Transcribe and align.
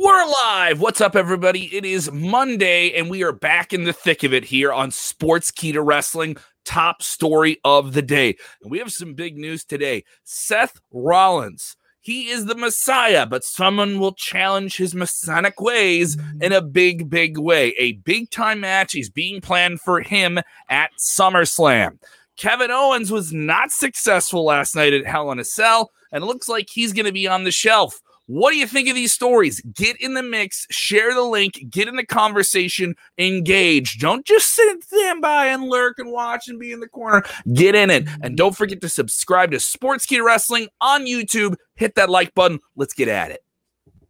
We're 0.00 0.26
live. 0.44 0.80
What's 0.80 1.00
up, 1.00 1.16
everybody? 1.16 1.76
It 1.76 1.84
is 1.84 2.08
Monday, 2.12 2.92
and 2.92 3.10
we 3.10 3.24
are 3.24 3.32
back 3.32 3.72
in 3.72 3.82
the 3.82 3.92
thick 3.92 4.22
of 4.22 4.32
it 4.32 4.44
here 4.44 4.72
on 4.72 4.90
Sportskeeda 4.90 5.84
Wrestling. 5.84 6.36
Top 6.64 7.02
story 7.02 7.58
of 7.64 7.94
the 7.94 8.00
day. 8.00 8.36
And 8.62 8.70
we 8.70 8.78
have 8.78 8.92
some 8.92 9.14
big 9.14 9.36
news 9.36 9.64
today. 9.64 10.04
Seth 10.22 10.78
Rollins. 10.92 11.74
He 12.00 12.28
is 12.28 12.46
the 12.46 12.54
Messiah, 12.54 13.26
but 13.26 13.42
someone 13.42 13.98
will 13.98 14.12
challenge 14.12 14.76
his 14.76 14.94
Masonic 14.94 15.60
ways 15.60 16.16
in 16.40 16.52
a 16.52 16.62
big, 16.62 17.10
big 17.10 17.36
way. 17.36 17.74
A 17.76 17.94
big 17.94 18.30
time 18.30 18.60
match 18.60 18.94
is 18.94 19.10
being 19.10 19.40
planned 19.40 19.80
for 19.80 20.00
him 20.00 20.38
at 20.68 20.92
SummerSlam. 20.96 21.98
Kevin 22.36 22.70
Owens 22.70 23.10
was 23.10 23.32
not 23.32 23.72
successful 23.72 24.44
last 24.44 24.76
night 24.76 24.92
at 24.92 25.08
Hell 25.08 25.32
in 25.32 25.40
a 25.40 25.44
Cell, 25.44 25.90
and 26.12 26.22
it 26.22 26.26
looks 26.28 26.48
like 26.48 26.70
he's 26.70 26.92
going 26.92 27.06
to 27.06 27.12
be 27.12 27.26
on 27.26 27.42
the 27.42 27.50
shelf. 27.50 28.00
What 28.28 28.50
do 28.50 28.58
you 28.58 28.66
think 28.66 28.90
of 28.90 28.94
these 28.94 29.12
stories? 29.12 29.62
Get 29.72 29.98
in 30.02 30.12
the 30.12 30.22
mix, 30.22 30.66
share 30.70 31.14
the 31.14 31.22
link, 31.22 31.64
get 31.70 31.88
in 31.88 31.96
the 31.96 32.04
conversation, 32.04 32.94
engage. 33.16 33.98
Don't 33.98 34.26
just 34.26 34.52
sit 34.52 34.84
stand 34.84 35.22
by 35.22 35.46
and 35.46 35.64
lurk 35.64 35.98
and 35.98 36.12
watch 36.12 36.46
and 36.46 36.60
be 36.60 36.70
in 36.70 36.80
the 36.80 36.88
corner. 36.88 37.22
Get 37.54 37.74
in 37.74 37.88
it. 37.88 38.06
And 38.22 38.36
don't 38.36 38.54
forget 38.54 38.82
to 38.82 38.88
subscribe 38.90 39.52
to 39.52 39.56
Sportskeeda 39.56 40.22
Wrestling 40.22 40.68
on 40.82 41.06
YouTube. 41.06 41.56
Hit 41.76 41.94
that 41.94 42.10
like 42.10 42.34
button. 42.34 42.60
Let's 42.76 42.92
get 42.92 43.08
at 43.08 43.30
it. 43.30 43.42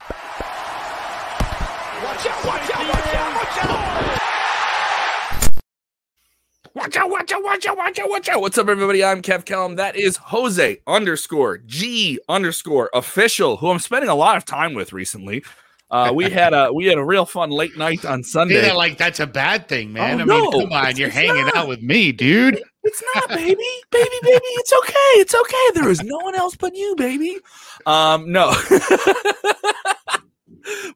Watch 0.01 0.27
out, 2.27 2.45
watch 2.45 2.71
out, 2.75 2.95
watch 2.95 3.15
out. 3.15 3.29
Watch 6.75 6.97
out, 6.97 7.11
watch 7.11 7.33
out, 7.33 7.43
watch 7.43 7.67
out, 7.67 7.77
watch 7.77 7.99
out, 7.99 8.11
watch 8.11 8.29
out. 8.29 8.41
What's 8.41 8.59
up, 8.59 8.69
everybody? 8.69 9.03
I'm 9.03 9.23
Kev 9.23 9.45
Kellam. 9.45 9.77
That 9.77 9.97
is 9.97 10.17
Jose 10.17 10.79
underscore 10.87 11.59
G 11.59 12.19
underscore 12.29 12.91
official, 12.93 13.57
who 13.57 13.71
I'm 13.71 13.79
spending 13.79 14.11
a 14.11 14.15
lot 14.15 14.37
of 14.37 14.45
time 14.45 14.75
with 14.75 14.93
recently. 14.93 15.43
Uh, 15.91 16.13
we 16.15 16.29
had 16.31 16.53
a 16.53 16.73
we 16.73 16.87
had 16.87 16.99
a 16.99 17.05
real 17.05 17.25
fun 17.25 17.51
late 17.51 17.77
night 17.79 18.05
on 18.05 18.23
Sunday. 18.23 18.67
Yeah, 18.67 18.75
like 18.75 18.99
that's 18.99 19.19
a 19.19 19.27
bad 19.27 19.69
thing, 19.69 19.93
man. 19.93 20.21
Oh, 20.21 20.23
I 20.23 20.27
mean, 20.27 20.27
no, 20.27 20.51
come 20.51 20.73
on, 20.73 20.97
you're 20.97 21.09
hanging 21.09 21.47
not. 21.47 21.57
out 21.57 21.69
with 21.69 21.81
me, 21.81 22.13
dude. 22.13 22.63
It's 22.85 23.03
not, 23.15 23.29
baby, 23.37 23.57
baby, 23.91 24.17
baby. 24.23 24.45
It's 24.45 24.73
okay. 24.73 25.13
It's 25.15 25.35
okay. 25.35 25.71
There 25.75 25.89
is 25.89 26.03
no 26.03 26.19
one 26.19 26.35
else 26.35 26.57
but 26.57 26.77
you, 26.77 26.95
baby. 26.97 27.39
Um, 27.87 28.31
no. 28.31 28.51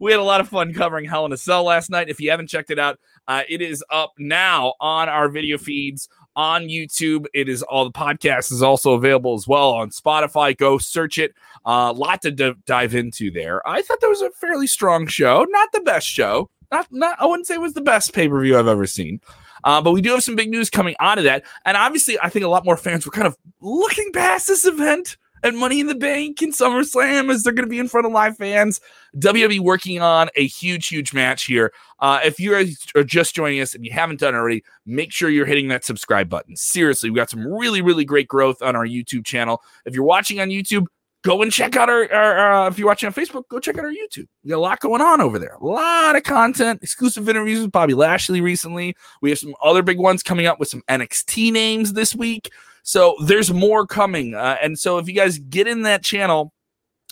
we 0.01 0.11
had 0.11 0.21
a 0.21 0.25
lot 0.25 0.41
of 0.41 0.49
fun 0.49 0.73
covering 0.73 1.05
Hell 1.05 1.27
in 1.27 1.33
a 1.33 1.37
Cell 1.37 1.65
last 1.65 1.91
night. 1.91 2.09
If 2.09 2.21
you 2.21 2.31
haven't 2.31 2.49
checked 2.49 2.71
it 2.71 2.79
out, 2.79 2.99
uh, 3.29 3.43
it 3.49 3.63
is 3.63 3.85
up 3.91 4.13
now 4.19 4.75
on 4.81 5.09
our 5.09 5.29
video 5.29 5.59
feeds 5.59 6.09
on 6.37 6.65
YouTube. 6.65 7.27
It 7.35 7.49
is 7.49 7.63
all 7.63 7.85
the 7.85 7.93
podcast 7.93 8.53
is 8.53 8.63
also 8.63 8.93
available 8.93 9.35
as 9.35 9.47
well 9.47 9.71
on 9.73 9.91
Spotify. 9.91 10.57
Go 10.57 10.79
search 10.79 11.19
it. 11.19 11.35
A 11.65 11.71
uh, 11.71 11.93
lot 11.93 12.23
to 12.23 12.31
d- 12.31 12.55
dive 12.67 12.95
into 12.95 13.31
there. 13.31 13.67
I 13.69 13.83
thought 13.83 14.01
that 14.01 14.09
was 14.09 14.23
a 14.23 14.31
fairly 14.31 14.67
strong 14.67 15.07
show. 15.07 15.47
Not 15.49 15.73
the 15.73 15.81
best 15.81 16.07
show. 16.07 16.51
Not 16.71 16.87
not. 16.91 17.17
I 17.21 17.27
wouldn't 17.27 17.47
say 17.47 17.55
it 17.55 17.61
was 17.61 17.75
the 17.75 17.81
best 17.81 18.13
pay 18.13 18.29
per 18.29 18.41
view 18.41 18.59
I've 18.59 18.67
ever 18.67 18.87
seen. 18.87 19.21
Uh, 19.65 19.81
but 19.81 19.93
we 19.93 20.01
do 20.01 20.11
have 20.11 20.25
some 20.25 20.35
big 20.35 20.51
news 20.51 20.71
coming 20.71 20.97
out 20.99 21.19
of 21.19 21.25
that. 21.25 21.45
And 21.65 21.77
obviously, 21.77 22.19
I 22.21 22.29
think 22.29 22.45
a 22.45 22.49
lot 22.49 22.65
more 22.65 22.77
fans 22.77 23.07
were 23.07 23.13
kind 23.13 23.29
of 23.29 23.37
looking 23.61 24.11
past 24.13 24.49
this 24.49 24.65
event 24.65 25.17
and 25.43 25.57
Money 25.57 25.81
in 25.81 25.87
the 25.87 25.95
Bank 25.95 26.41
and 26.43 26.53
SummerSlam 26.53 27.31
as 27.31 27.43
they're 27.43 27.53
going 27.53 27.67
to 27.67 27.71
be 27.71 27.79
in 27.79 27.89
front 27.89 28.07
of 28.07 28.13
live 28.13 28.37
fans. 28.37 28.81
WWE 29.17 29.61
working 29.61 30.01
on 30.01 30.29
a 30.37 30.47
huge, 30.47 30.89
huge 30.89 31.13
match 31.13 31.45
here. 31.45 31.73
Uh, 31.99 32.21
if 32.25 32.41
you 32.41 32.55
are 32.95 33.05
just 33.05 33.35
joining 33.35 33.61
us 33.61 33.75
and 33.75 33.85
you 33.85 33.93
haven't 33.93 34.21
done 34.21 34.35
already, 34.35 34.63
make 34.87 35.13
sure 35.13 35.31
you're 35.31 35.47
hitting 35.47 35.69
that 35.69 35.85
subscribe 35.85 36.29
button. 36.29 36.57
Seriously, 36.57 37.11
we 37.11 37.17
got 37.17 37.31
some 37.31 37.47
really, 37.47 37.83
really 37.83 38.05
great 38.05 38.29
growth 38.29 38.63
on 38.63 38.77
our 38.77 38.87
YouTube 38.87 39.25
channel. 39.25 39.63
If 39.85 39.95
you're 39.95 40.05
watching 40.05 40.41
on 40.41 40.49
YouTube, 40.49 40.87
go 41.23 41.43
and 41.43 41.53
check 41.53 41.77
out 41.77 41.89
our, 41.89 42.13
our 42.13 42.65
uh, 42.65 42.69
if 42.69 42.79
you're 42.79 42.89
watching 42.89 43.07
on 43.07 43.13
Facebook, 43.13 43.49
go 43.49 43.59
check 43.59 43.79
out 43.79 43.85
our 43.85 43.93
YouTube. 43.93 44.27
We 44.45 44.51
got 44.51 44.57
a 44.57 44.59
lot 44.59 44.81
going 44.81 45.01
on 45.01 45.21
over 45.21 45.39
there. 45.39 45.55
A 45.55 45.65
lot 45.65 46.17
of 46.17 46.23
content, 46.25 46.81
exclusive 46.83 47.29
interviews 47.29 47.63
with 47.63 47.73
Bobby 47.73 47.95
Lashley 47.95 48.41
recently. 48.41 48.97
We 49.21 49.31
have 49.31 49.39
some 49.39 49.55
other 49.63 49.83
big 49.83 49.99
ones 49.99 50.23
coming 50.23 50.47
up 50.47 50.59
with 50.59 50.69
some 50.69 50.83
NXT 50.89 51.53
names 51.53 51.93
this 51.93 52.15
week. 52.15 52.51
So 52.83 53.17
there's 53.25 53.53
more 53.53 53.87
coming. 53.87 54.35
Uh, 54.35 54.57
and 54.63 54.79
so 54.79 54.99
if 54.99 55.09
you 55.09 55.15
guys 55.15 55.39
get 55.39 55.67
in 55.67 55.83
that 55.83 56.03
channel, 56.03 56.53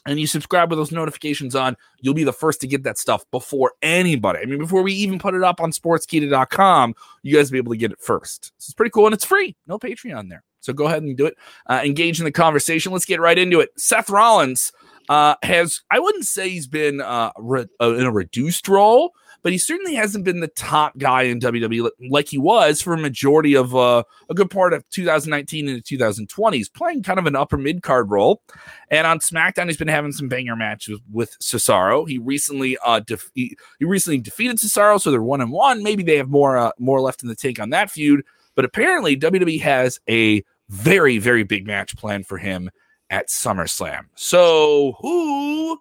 and 0.07 0.19
you 0.19 0.27
subscribe 0.27 0.71
with 0.71 0.79
those 0.79 0.93
notifications 0.93 1.55
on, 1.55 1.77
you'll 2.01 2.15
be 2.15 2.25
the 2.25 2.33
first 2.33 2.61
to 2.61 2.67
get 2.67 2.83
that 2.85 2.99
stuff 2.99 3.25
before 3.31 3.75
anybody. 3.83 4.39
I 4.41 4.47
mean, 4.47 4.59
before 4.59 4.83
we 4.83 4.93
even 4.95 5.19
put 5.19 5.35
it 5.35 5.43
up 5.43 5.61
on 5.61 5.73
sportskeeda.com, 5.73 6.95
you 7.23 7.37
guys 7.37 7.51
will 7.51 7.53
be 7.53 7.59
able 7.59 7.73
to 7.73 7.79
get 7.79 7.93
it 7.93 8.01
first. 8.01 8.47
So 8.59 8.71
it's 8.71 8.75
pretty 8.75 8.91
cool 8.91 9.07
and 9.07 9.15
it's 9.15 9.25
free. 9.25 9.57
No 9.67 9.79
Patreon 9.79 10.29
there. 10.29 10.43
So 10.61 10.73
go 10.73 10.87
ahead 10.87 11.03
and 11.03 11.17
do 11.17 11.27
it. 11.27 11.37
Uh, 11.67 11.83
engage 11.85 12.19
in 12.19 12.25
the 12.25 12.33
conversation. 12.33 12.93
Let's 12.93 13.05
get 13.05 13.21
right 13.21 13.39
into 13.39 13.61
it. 13.61 13.71
Seth 13.77 14.11
Rollins 14.11 14.73
uh, 15.09 15.35
has, 15.43 15.83
I 15.91 15.99
wouldn't 15.99 16.27
say 16.27 16.49
he's 16.49 16.69
been 16.69 17.01
uh, 17.01 17.33
re- 17.39 17.67
uh, 17.81 17.95
in 17.95 18.05
a 18.05 18.13
reduced 18.13 18.69
role, 18.69 19.13
but 19.43 19.53
he 19.53 19.59
certainly 19.59 19.95
hasn't 19.95 20.25
been 20.25 20.41
the 20.41 20.49
top 20.49 20.99
guy 20.99 21.23
in 21.23 21.41
WWE 21.41 21.91
like 22.11 22.29
he 22.29 22.39
was 22.39 22.83
for 22.83 22.93
a 22.93 22.99
majority 22.99 23.55
of 23.55 23.75
uh, 23.75 24.03
a 24.29 24.35
good 24.35 24.51
part 24.51 24.73
of 24.73 24.89
2019 24.91 25.69
into 25.69 25.81
2020. 25.81 26.57
He's 26.57 26.69
playing 26.69 27.03
kind 27.03 27.19
of 27.19 27.27
an 27.27 27.37
upper 27.37 27.57
mid 27.57 27.83
card 27.83 28.11
role, 28.11 28.43
and 28.91 29.07
on 29.07 29.19
SmackDown 29.21 29.67
he's 29.67 29.77
been 29.77 29.89
having 29.89 30.13
some 30.13 30.29
banger 30.29 30.57
matches 30.57 31.01
with 31.11 31.39
Cesaro. 31.41 32.09
He 32.09 32.19
recently 32.19 32.77
uh 32.85 33.01
def- 33.01 33.31
he, 33.35 33.57
he, 33.79 33.85
recently 33.85 34.19
defeated 34.19 34.59
Cesaro, 34.59 35.01
so 35.01 35.11
they're 35.11 35.23
one 35.23 35.41
and 35.41 35.53
one. 35.53 35.83
Maybe 35.83 36.03
they 36.03 36.17
have 36.17 36.29
more 36.29 36.57
uh, 36.57 36.73
more 36.79 37.01
left 37.01 37.23
in 37.23 37.29
the 37.29 37.37
tank 37.37 37.61
on 37.61 37.71
that 37.71 37.91
feud, 37.91 38.25
but 38.55 38.65
apparently 38.65 39.17
WWE 39.17 39.61
has 39.61 40.01
a 40.09 40.43
very 40.69 41.19
very 41.19 41.43
big 41.43 41.67
match 41.67 41.97
planned 41.97 42.27
for 42.27 42.39
him 42.39 42.71
at 43.11 43.29
SummerSlam. 43.29 44.07
So 44.15 44.97
who 45.01 45.79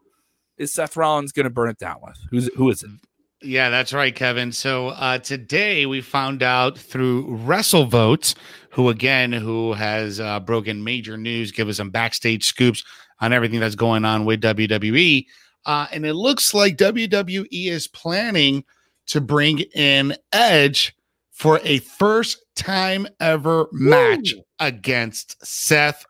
is 0.58 0.74
Seth 0.74 0.98
Rollins 0.98 1.32
going 1.32 1.46
to 1.46 1.50
burn 1.50 1.70
it 1.70 1.78
down 1.78 1.98
with? 2.02 2.18
Who's 2.30 2.50
who 2.56 2.70
is 2.70 2.84
it? 2.84 2.90
Yeah, 3.42 3.70
that's 3.70 3.94
right, 3.94 4.14
Kevin. 4.14 4.52
So 4.52 4.90
uh, 4.90 5.20
today 5.20 5.86
we 5.86 6.02
found 6.02 6.44
out 6.44 6.78
through 6.78 7.26
WrestleVotes, 7.28 8.36
who 8.72 8.90
again, 8.90 9.32
who 9.32 9.74
has 9.74 10.20
uh, 10.20 10.42
broken 10.42 10.84
major 10.84 11.16
news, 11.16 11.52
give 11.52 11.70
us 11.70 11.78
some 11.78 11.90
backstage 11.90 12.44
scoops 12.44 12.84
on 13.22 13.32
everything 13.32 13.62
that's 13.62 13.76
going 13.76 14.04
on 14.04 14.26
with 14.26 14.42
WWE, 14.42 15.26
uh, 15.66 15.88
and 15.94 16.06
it 16.06 16.16
looks 16.16 16.54
like 16.54 16.78
WWE 16.78 17.48
is 17.52 17.88
planning 17.88 18.64
to 19.08 19.22
bring 19.22 19.60
in 19.74 20.16
Edge 20.34 20.96
for 21.32 21.62
a 21.64 21.80
first 21.80 22.44
time 22.56 23.08
ever 23.22 23.70
match 23.72 24.34
Ooh. 24.34 24.44
against 24.60 25.44
Seth 25.46 26.06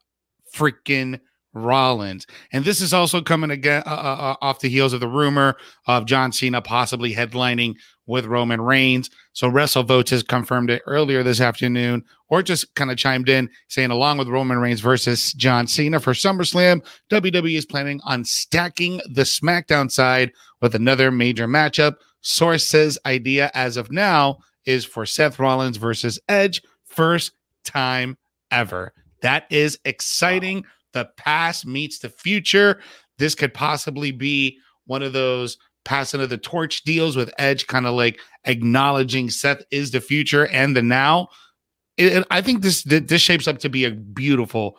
freaking 0.53 1.19
Rollins. 1.53 2.27
And 2.51 2.63
this 2.63 2.81
is 2.81 2.93
also 2.93 3.21
coming 3.21 3.51
again 3.51 3.83
uh, 3.85 3.89
uh, 3.89 4.17
uh, 4.19 4.35
off 4.41 4.59
the 4.59 4.69
heels 4.69 4.93
of 4.93 4.99
the 4.99 5.07
rumor 5.07 5.55
of 5.87 6.05
John 6.05 6.31
Cena 6.31 6.61
possibly 6.61 7.13
headlining 7.13 7.75
with 8.05 8.25
Roman 8.25 8.61
Reigns. 8.61 9.09
So 9.33 9.49
WrestleVotes 9.49 10.09
has 10.09 10.23
confirmed 10.23 10.69
it 10.69 10.81
earlier 10.85 11.23
this 11.23 11.41
afternoon, 11.41 12.03
or 12.29 12.41
just 12.41 12.73
kind 12.75 12.91
of 12.91 12.97
chimed 12.97 13.29
in 13.29 13.49
saying, 13.67 13.91
along 13.91 14.17
with 14.17 14.27
Roman 14.27 14.59
Reigns 14.59 14.81
versus 14.81 15.33
John 15.33 15.67
Cena 15.67 15.99
for 15.99 16.13
SummerSlam, 16.13 16.85
WWE 17.11 17.57
is 17.57 17.65
planning 17.65 18.01
on 18.03 18.25
stacking 18.25 18.97
the 19.11 19.23
SmackDown 19.23 19.91
side 19.91 20.31
with 20.61 20.75
another 20.75 21.11
major 21.11 21.47
matchup. 21.47 21.95
Source 22.21 22.65
says 22.65 22.97
idea 23.05 23.51
as 23.53 23.77
of 23.77 23.91
now 23.91 24.39
is 24.65 24.85
for 24.85 25.05
Seth 25.05 25.39
Rollins 25.39 25.77
versus 25.77 26.19
Edge, 26.27 26.61
first 26.85 27.31
time 27.63 28.17
ever. 28.51 28.93
That 29.21 29.45
is 29.49 29.79
exciting. 29.85 30.63
Wow 30.63 30.69
the 30.93 31.09
past 31.17 31.65
meets 31.65 31.99
the 31.99 32.09
future. 32.09 32.79
This 33.17 33.35
could 33.35 33.53
possibly 33.53 34.11
be 34.11 34.57
one 34.85 35.03
of 35.03 35.13
those 35.13 35.57
passing 35.85 36.21
of 36.21 36.29
the 36.29 36.37
torch 36.37 36.83
deals 36.83 37.15
with 37.15 37.33
Edge, 37.37 37.67
kind 37.67 37.85
of 37.85 37.95
like 37.95 38.19
acknowledging 38.45 39.29
Seth 39.29 39.63
is 39.71 39.91
the 39.91 40.01
future 40.01 40.47
and 40.47 40.75
the 40.75 40.81
now. 40.81 41.29
It, 41.97 42.25
I 42.31 42.41
think 42.41 42.61
this 42.61 42.83
this 42.83 43.21
shapes 43.21 43.47
up 43.47 43.59
to 43.59 43.69
be 43.69 43.85
a 43.85 43.91
beautiful, 43.91 44.77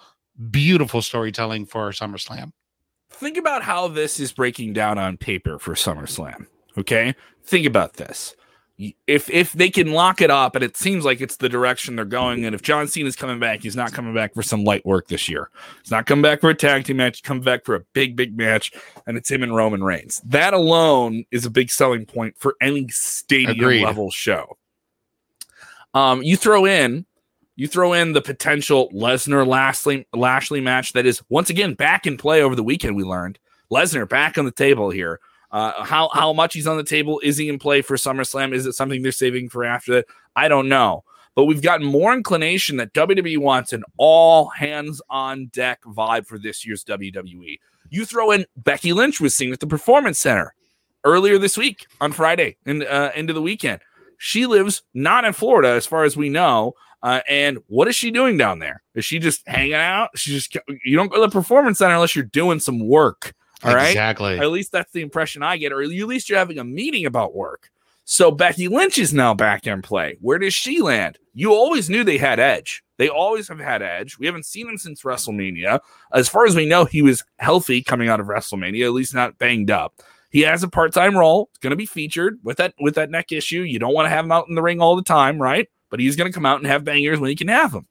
beautiful 0.50 1.02
storytelling 1.02 1.66
for 1.66 1.90
SummerSlam. 1.90 2.52
Think 3.10 3.36
about 3.36 3.62
how 3.62 3.88
this 3.88 4.18
is 4.18 4.32
breaking 4.32 4.72
down 4.72 4.98
on 4.98 5.16
paper 5.16 5.58
for 5.58 5.74
SummerSlam. 5.74 6.46
Okay, 6.78 7.14
think 7.44 7.66
about 7.66 7.94
this 7.94 8.34
if 9.06 9.28
if 9.30 9.52
they 9.52 9.68
can 9.70 9.92
lock 9.92 10.20
it 10.20 10.30
up, 10.30 10.54
and 10.54 10.64
it 10.64 10.76
seems 10.76 11.04
like 11.04 11.20
it's 11.20 11.36
the 11.36 11.48
direction 11.48 11.96
they're 11.96 12.04
going, 12.04 12.44
and 12.44 12.54
if 12.54 12.62
John 12.62 12.88
Cena's 12.88 13.16
coming 13.16 13.38
back, 13.38 13.62
he's 13.62 13.76
not 13.76 13.92
coming 13.92 14.14
back 14.14 14.34
for 14.34 14.42
some 14.42 14.64
light 14.64 14.84
work 14.86 15.08
this 15.08 15.28
year. 15.28 15.50
He's 15.82 15.90
not 15.90 16.06
coming 16.06 16.22
back 16.22 16.40
for 16.40 16.50
a 16.50 16.54
tag 16.54 16.84
team 16.84 16.96
match. 16.96 17.18
He's 17.18 17.26
coming 17.26 17.42
back 17.42 17.64
for 17.64 17.74
a 17.74 17.80
big, 17.92 18.16
big 18.16 18.36
match, 18.36 18.72
and 19.06 19.16
it's 19.16 19.30
him 19.30 19.42
and 19.42 19.54
Roman 19.54 19.84
Reigns. 19.84 20.20
That 20.24 20.54
alone 20.54 21.24
is 21.30 21.44
a 21.44 21.50
big 21.50 21.70
selling 21.70 22.06
point 22.06 22.36
for 22.38 22.56
any 22.60 22.88
stadium 22.88 23.58
Agreed. 23.58 23.84
level 23.84 24.10
show. 24.10 24.56
Um, 25.92 26.22
you 26.22 26.36
throw 26.36 26.64
in, 26.66 27.04
you 27.56 27.68
throw 27.68 27.92
in 27.92 28.12
the 28.12 28.22
potential 28.22 28.90
Lesnar 28.92 29.46
Lashley 29.46 30.06
Lashley 30.14 30.60
match 30.60 30.94
that 30.94 31.04
is 31.04 31.22
once 31.28 31.50
again 31.50 31.74
back 31.74 32.06
in 32.06 32.16
play 32.16 32.42
over 32.42 32.54
the 32.54 32.62
weekend. 32.62 32.96
We 32.96 33.04
learned 33.04 33.38
Lesnar 33.70 34.08
back 34.08 34.38
on 34.38 34.46
the 34.46 34.52
table 34.52 34.90
here. 34.90 35.20
Uh, 35.50 35.84
how 35.84 36.08
how 36.14 36.32
much 36.32 36.54
he's 36.54 36.66
on 36.66 36.76
the 36.76 36.84
table? 36.84 37.20
Is 37.24 37.36
he 37.36 37.48
in 37.48 37.58
play 37.58 37.82
for 37.82 37.96
SummerSlam? 37.96 38.52
Is 38.54 38.66
it 38.66 38.72
something 38.72 39.02
they're 39.02 39.12
saving 39.12 39.48
for 39.48 39.64
after 39.64 39.94
that? 39.94 40.06
I 40.36 40.48
don't 40.48 40.68
know. 40.68 41.04
But 41.34 41.44
we've 41.44 41.62
gotten 41.62 41.86
more 41.86 42.12
inclination 42.12 42.76
that 42.78 42.92
WWE 42.92 43.38
wants 43.38 43.72
an 43.72 43.84
all 43.96 44.48
hands 44.48 45.00
on 45.10 45.46
deck 45.46 45.80
vibe 45.84 46.26
for 46.26 46.38
this 46.38 46.66
year's 46.66 46.84
WWE. 46.84 47.58
You 47.88 48.04
throw 48.04 48.30
in 48.30 48.46
Becky 48.56 48.92
Lynch 48.92 49.20
was 49.20 49.36
seen 49.36 49.52
at 49.52 49.60
the 49.60 49.66
Performance 49.66 50.18
Center. 50.18 50.54
earlier 51.04 51.38
this 51.38 51.56
week 51.56 51.86
on 52.00 52.12
Friday 52.12 52.56
and 52.66 52.84
uh, 52.84 53.10
into 53.14 53.32
the 53.32 53.42
weekend. 53.42 53.80
She 54.18 54.46
lives 54.46 54.82
not 54.92 55.24
in 55.24 55.32
Florida, 55.32 55.70
as 55.70 55.86
far 55.86 56.04
as 56.04 56.16
we 56.16 56.28
know. 56.28 56.74
Uh, 57.02 57.20
and 57.28 57.58
what 57.68 57.88
is 57.88 57.96
she 57.96 58.10
doing 58.10 58.36
down 58.36 58.58
there? 58.58 58.82
Is 58.94 59.04
she 59.04 59.18
just 59.18 59.46
hanging 59.48 59.72
out? 59.74 60.10
She 60.16 60.32
just 60.32 60.54
you 60.84 60.96
don't 60.96 61.08
go 61.10 61.16
to 61.16 61.22
the 61.22 61.30
performance 61.30 61.78
center 61.78 61.94
unless 61.94 62.14
you're 62.14 62.24
doing 62.24 62.60
some 62.60 62.86
work. 62.86 63.32
All 63.62 63.74
right, 63.74 63.88
exactly. 63.88 64.38
At 64.38 64.50
least 64.50 64.72
that's 64.72 64.92
the 64.92 65.02
impression 65.02 65.42
I 65.42 65.56
get, 65.56 65.72
or 65.72 65.82
at 65.82 65.88
least 65.88 66.28
you're 66.28 66.38
having 66.38 66.58
a 66.58 66.64
meeting 66.64 67.06
about 67.06 67.34
work. 67.34 67.70
So 68.04 68.30
Becky 68.30 68.66
Lynch 68.66 68.98
is 68.98 69.14
now 69.14 69.34
back 69.34 69.66
in 69.66 69.82
play. 69.82 70.16
Where 70.20 70.38
does 70.38 70.54
she 70.54 70.80
land? 70.80 71.18
You 71.32 71.52
always 71.52 71.88
knew 71.88 72.02
they 72.02 72.18
had 72.18 72.40
edge. 72.40 72.82
They 72.96 73.08
always 73.08 73.48
have 73.48 73.60
had 73.60 73.82
edge. 73.82 74.18
We 74.18 74.26
haven't 74.26 74.46
seen 74.46 74.68
him 74.68 74.78
since 74.78 75.02
WrestleMania. 75.02 75.80
As 76.12 76.28
far 76.28 76.44
as 76.44 76.56
we 76.56 76.66
know, 76.66 76.84
he 76.84 77.02
was 77.02 77.22
healthy 77.38 77.82
coming 77.82 78.08
out 78.08 78.18
of 78.18 78.26
WrestleMania, 78.26 78.84
at 78.84 78.92
least 78.92 79.14
not 79.14 79.38
banged 79.38 79.70
up. 79.70 80.00
He 80.30 80.40
has 80.40 80.62
a 80.62 80.68
part-time 80.68 81.16
role. 81.16 81.48
It's 81.50 81.58
going 81.58 81.70
to 81.70 81.76
be 81.76 81.86
featured 81.86 82.38
with 82.42 82.56
that 82.58 82.74
with 82.80 82.94
that 82.96 83.10
neck 83.10 83.32
issue. 83.32 83.62
You 83.62 83.78
don't 83.78 83.94
want 83.94 84.06
to 84.06 84.10
have 84.10 84.24
him 84.24 84.32
out 84.32 84.48
in 84.48 84.54
the 84.54 84.62
ring 84.62 84.80
all 84.80 84.96
the 84.96 85.02
time, 85.02 85.40
right? 85.40 85.68
But 85.88 86.00
he's 86.00 86.16
going 86.16 86.30
to 86.30 86.34
come 86.34 86.46
out 86.46 86.58
and 86.58 86.66
have 86.66 86.84
bangers 86.84 87.18
when 87.18 87.30
he 87.30 87.36
can 87.36 87.48
have 87.48 87.72
them. 87.72 87.86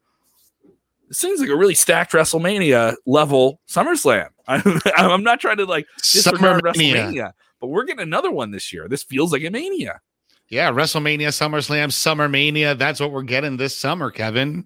It 1.10 1.16
seems 1.16 1.40
like 1.40 1.50
a 1.50 1.56
really 1.56 1.76
stacked 1.76 2.12
WrestleMania 2.12 2.96
level 3.06 3.60
SummerSlam. 3.68 4.30
I'm, 4.50 4.82
I'm 4.96 5.24
not 5.24 5.40
trying 5.40 5.58
to 5.58 5.66
like 5.66 5.88
disregard 5.98 6.64
WrestleMania, 6.64 7.34
but 7.62 7.68
we're 7.68 7.86
getting 7.86 8.04
another 8.04 8.32
one 8.32 8.52
this 8.52 8.74
year. 8.74 8.88
This 8.88 9.04
feels 9.04 9.32
like 9.32 9.44
a 9.44 9.50
mania. 9.50 10.02
Yeah, 10.50 10.72
WrestleMania, 10.72 11.28
SummerSlam, 11.28 11.92
Summer 11.92 12.28
Mania. 12.28 12.74
That's 12.74 13.00
what 13.00 13.12
we're 13.12 13.22
getting 13.22 13.58
this 13.58 13.78
summer, 13.78 14.10
Kevin. 14.10 14.66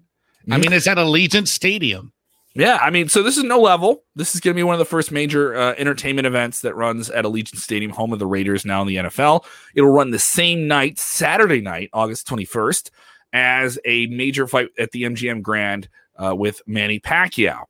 I 0.50 0.56
mean, 0.56 0.72
it's 0.72 0.86
at 0.86 0.96
Allegiant 0.96 1.46
Stadium. 1.46 2.12
Yeah, 2.54 2.78
I 2.80 2.90
mean, 2.90 3.08
so 3.08 3.22
this 3.22 3.36
is 3.36 3.42
no 3.42 3.60
level. 3.60 4.04
This 4.14 4.34
is 4.34 4.40
going 4.40 4.54
to 4.54 4.58
be 4.58 4.62
one 4.62 4.74
of 4.74 4.78
the 4.78 4.84
first 4.84 5.10
major 5.10 5.56
uh, 5.56 5.74
entertainment 5.76 6.26
events 6.26 6.60
that 6.60 6.76
runs 6.76 7.10
at 7.10 7.24
Allegiant 7.24 7.56
Stadium, 7.56 7.90
home 7.90 8.12
of 8.12 8.18
the 8.18 8.26
Raiders 8.26 8.64
now 8.64 8.80
in 8.80 8.88
the 8.88 8.96
NFL. 8.96 9.44
It'll 9.74 9.90
run 9.90 10.10
the 10.10 10.18
same 10.18 10.68
night, 10.68 10.98
Saturday 10.98 11.60
night, 11.60 11.90
August 11.92 12.28
21st, 12.28 12.90
as 13.32 13.78
a 13.84 14.06
major 14.06 14.46
fight 14.46 14.68
at 14.78 14.92
the 14.92 15.02
MGM 15.02 15.42
Grand 15.42 15.88
uh, 16.16 16.34
with 16.34 16.62
Manny 16.66 17.00
Pacquiao. 17.00 17.64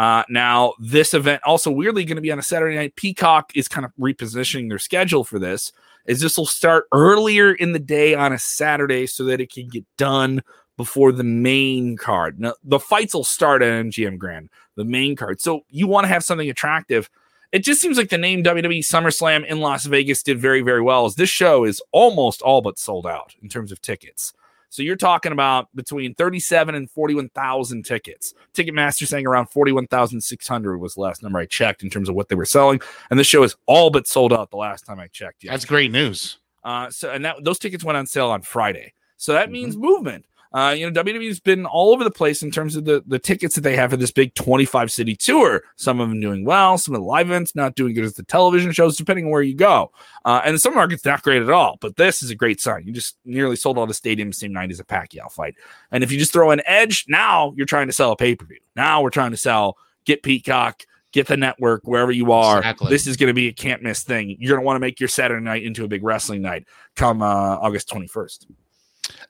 Uh, 0.00 0.24
now, 0.30 0.72
this 0.78 1.12
event 1.12 1.42
also 1.44 1.70
weirdly 1.70 2.06
going 2.06 2.16
to 2.16 2.22
be 2.22 2.32
on 2.32 2.38
a 2.38 2.42
Saturday 2.42 2.74
night. 2.74 2.96
Peacock 2.96 3.52
is 3.54 3.68
kind 3.68 3.84
of 3.84 3.92
repositioning 4.00 4.70
their 4.70 4.78
schedule 4.78 5.24
for 5.24 5.38
this. 5.38 5.72
Is 6.06 6.22
this 6.22 6.38
will 6.38 6.46
start 6.46 6.86
earlier 6.90 7.52
in 7.52 7.72
the 7.72 7.78
day 7.78 8.14
on 8.14 8.32
a 8.32 8.38
Saturday 8.38 9.06
so 9.06 9.24
that 9.24 9.42
it 9.42 9.52
can 9.52 9.68
get 9.68 9.84
done 9.98 10.42
before 10.78 11.12
the 11.12 11.22
main 11.22 11.98
card. 11.98 12.40
Now, 12.40 12.54
the 12.64 12.80
fights 12.80 13.12
will 13.12 13.24
start 13.24 13.60
at 13.62 13.84
MGM 13.84 14.16
Grand, 14.16 14.48
the 14.74 14.86
main 14.86 15.16
card. 15.16 15.42
So 15.42 15.66
you 15.68 15.86
want 15.86 16.04
to 16.04 16.08
have 16.08 16.24
something 16.24 16.48
attractive. 16.48 17.10
It 17.52 17.62
just 17.62 17.82
seems 17.82 17.98
like 17.98 18.08
the 18.08 18.16
name 18.16 18.42
WWE 18.42 18.78
SummerSlam 18.78 19.44
in 19.44 19.60
Las 19.60 19.84
Vegas 19.84 20.22
did 20.22 20.38
very, 20.38 20.62
very 20.62 20.80
well. 20.80 21.04
As 21.04 21.16
this 21.16 21.28
show 21.28 21.64
is 21.64 21.82
almost 21.92 22.40
all 22.40 22.62
but 22.62 22.78
sold 22.78 23.06
out 23.06 23.34
in 23.42 23.50
terms 23.50 23.70
of 23.70 23.82
tickets. 23.82 24.32
So 24.70 24.82
you're 24.82 24.96
talking 24.96 25.32
about 25.32 25.68
between 25.74 26.14
37 26.14 26.76
and 26.76 26.88
41,000 26.90 27.84
tickets. 27.84 28.34
Ticketmaster 28.54 29.06
saying 29.06 29.26
around 29.26 29.46
41,600 29.46 30.78
was 30.78 30.94
the 30.94 31.00
last 31.00 31.22
number 31.24 31.40
I 31.40 31.46
checked 31.46 31.82
in 31.82 31.90
terms 31.90 32.08
of 32.08 32.14
what 32.14 32.28
they 32.28 32.36
were 32.36 32.44
selling. 32.44 32.80
And 33.10 33.18
this 33.18 33.26
show 33.26 33.42
is 33.42 33.56
all 33.66 33.90
but 33.90 34.06
sold 34.06 34.32
out 34.32 34.50
the 34.50 34.56
last 34.56 34.86
time 34.86 35.00
I 35.00 35.08
checked. 35.08 35.42
Yesterday. 35.42 35.50
That's 35.50 35.64
great 35.64 35.90
news. 35.90 36.38
Uh, 36.62 36.88
so 36.90 37.10
and 37.10 37.24
that 37.24 37.42
those 37.42 37.58
tickets 37.58 37.82
went 37.82 37.98
on 37.98 38.06
sale 38.06 38.30
on 38.30 38.42
Friday. 38.42 38.92
So 39.16 39.32
that 39.32 39.46
mm-hmm. 39.46 39.52
means 39.52 39.76
movement. 39.76 40.24
Uh, 40.52 40.74
you 40.76 40.88
know, 40.88 41.02
WWE's 41.02 41.38
been 41.38 41.64
all 41.64 41.92
over 41.92 42.02
the 42.02 42.10
place 42.10 42.42
in 42.42 42.50
terms 42.50 42.74
of 42.74 42.84
the, 42.84 43.02
the 43.06 43.18
tickets 43.18 43.54
that 43.54 43.60
they 43.60 43.76
have 43.76 43.90
for 43.90 43.96
this 43.96 44.10
big 44.10 44.34
25 44.34 44.90
city 44.90 45.14
tour. 45.14 45.62
Some 45.76 46.00
of 46.00 46.08
them 46.08 46.20
doing 46.20 46.44
well, 46.44 46.76
some 46.76 46.94
of 46.94 47.00
the 47.00 47.06
live 47.06 47.28
events 47.28 47.54
not 47.54 47.76
doing 47.76 47.94
good 47.94 48.04
as 48.04 48.14
the 48.14 48.24
television 48.24 48.72
shows, 48.72 48.96
depending 48.96 49.26
on 49.26 49.30
where 49.30 49.42
you 49.42 49.54
go. 49.54 49.92
Uh, 50.24 50.40
and 50.44 50.60
some 50.60 50.74
markets 50.74 51.04
not 51.04 51.22
great 51.22 51.42
at 51.42 51.50
all, 51.50 51.78
but 51.80 51.96
this 51.96 52.22
is 52.22 52.30
a 52.30 52.34
great 52.34 52.60
sign. 52.60 52.84
You 52.86 52.92
just 52.92 53.16
nearly 53.24 53.56
sold 53.56 53.78
out 53.78 53.90
a 53.90 53.94
stadium 53.94 54.30
the 54.30 54.34
same 54.34 54.52
night 54.52 54.70
as 54.70 54.80
a 54.80 54.84
Pacquiao 54.84 55.30
fight. 55.30 55.54
And 55.92 56.02
if 56.02 56.10
you 56.10 56.18
just 56.18 56.32
throw 56.32 56.50
an 56.50 56.62
edge, 56.66 57.04
now 57.08 57.52
you're 57.56 57.66
trying 57.66 57.86
to 57.86 57.92
sell 57.92 58.10
a 58.10 58.16
pay 58.16 58.34
per 58.34 58.46
view. 58.46 58.60
Now 58.74 59.02
we're 59.02 59.10
trying 59.10 59.30
to 59.30 59.36
sell, 59.36 59.78
get 60.04 60.24
Peacock, 60.24 60.84
get 61.12 61.26
the 61.26 61.36
network 61.36 61.82
wherever 61.84 62.10
you 62.10 62.32
are. 62.32 62.58
Exactly. 62.58 62.88
This 62.88 63.06
is 63.06 63.16
going 63.16 63.28
to 63.28 63.34
be 63.34 63.48
a 63.48 63.52
can't 63.52 63.82
miss 63.82 64.02
thing. 64.02 64.36
You're 64.38 64.50
going 64.50 64.62
to 64.62 64.66
want 64.66 64.76
to 64.76 64.80
make 64.80 65.00
your 65.00 65.08
Saturday 65.08 65.42
night 65.42 65.62
into 65.62 65.84
a 65.84 65.88
big 65.88 66.02
wrestling 66.02 66.42
night 66.42 66.66
come 66.96 67.22
uh, 67.22 67.26
August 67.26 67.88
21st. 67.88 68.46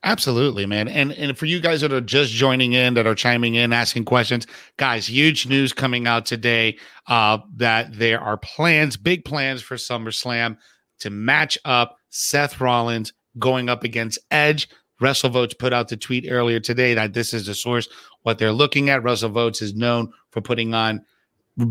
Absolutely, 0.02 0.66
man. 0.66 0.88
And 0.88 1.12
and 1.12 1.36
for 1.36 1.46
you 1.46 1.60
guys 1.60 1.80
that 1.82 1.92
are 1.92 2.00
just 2.00 2.32
joining 2.32 2.72
in, 2.72 2.94
that 2.94 3.06
are 3.06 3.14
chiming 3.14 3.54
in, 3.54 3.72
asking 3.72 4.04
questions, 4.04 4.46
guys, 4.76 5.08
huge 5.08 5.46
news 5.46 5.72
coming 5.72 6.06
out 6.06 6.26
today 6.26 6.78
uh, 7.06 7.38
that 7.56 7.92
there 7.92 8.20
are 8.20 8.36
plans, 8.36 8.96
big 8.96 9.24
plans 9.24 9.62
for 9.62 9.76
SummerSlam 9.76 10.56
to 11.00 11.10
match 11.10 11.58
up 11.64 11.96
Seth 12.10 12.60
Rollins 12.60 13.12
going 13.38 13.68
up 13.68 13.84
against 13.84 14.18
Edge. 14.30 14.68
WrestleVotes 15.00 15.58
put 15.58 15.72
out 15.72 15.88
the 15.88 15.96
tweet 15.96 16.26
earlier 16.28 16.60
today 16.60 16.94
that 16.94 17.14
this 17.14 17.32
is 17.32 17.46
the 17.46 17.54
source 17.54 17.88
what 18.22 18.38
they're 18.38 18.52
looking 18.52 18.90
at. 18.90 19.02
WrestleVotes 19.02 19.62
is 19.62 19.74
known 19.74 20.12
for 20.30 20.40
putting 20.40 20.74
on 20.74 21.00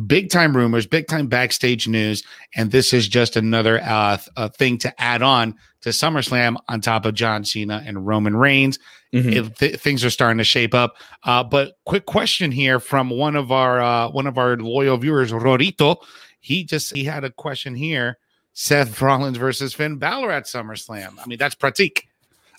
big 0.06 0.30
time 0.30 0.56
rumors, 0.56 0.86
big 0.86 1.08
time 1.08 1.28
backstage 1.28 1.88
news, 1.88 2.24
and 2.56 2.72
this 2.72 2.94
is 2.94 3.08
just 3.08 3.36
another 3.36 3.82
uh, 3.84 4.18
th- 4.18 4.54
thing 4.54 4.78
to 4.80 5.02
add 5.02 5.22
on 5.22 5.56
to 5.82 5.90
SummerSlam 5.90 6.58
on 6.68 6.82
top 6.82 7.06
of 7.06 7.14
John 7.14 7.44
Cena 7.44 7.84
and 7.86 8.06
Roman 8.06 8.36
Reigns. 8.36 8.80
Mm-hmm. 9.14 9.30
It, 9.30 9.56
th- 9.58 9.80
things 9.80 10.04
are 10.04 10.10
starting 10.10 10.38
to 10.38 10.44
shape 10.44 10.74
up. 10.74 10.96
Uh, 11.24 11.44
but 11.44 11.78
quick 11.86 12.06
question 12.06 12.52
here 12.52 12.80
from 12.80 13.10
one 13.10 13.36
of 13.36 13.52
our 13.52 13.82
uh, 13.82 14.10
one 14.10 14.28
of 14.28 14.38
our 14.38 14.58
loyal 14.58 14.98
viewers, 14.98 15.32
Rorito. 15.32 15.98
He 16.40 16.64
just 16.64 16.96
he 16.96 17.04
had 17.04 17.24
a 17.24 17.32
question 17.32 17.76
here: 17.76 18.18
Seth 18.54 19.02
Rollins 19.02 19.38
versus 19.38 19.74
Finn 19.74 19.98
Balor 19.98 20.32
at 20.32 20.46
SummerSlam. 20.46 21.18
I 21.20 21.26
mean, 21.26 21.38
that's 21.38 21.56
pratique. 21.56 22.04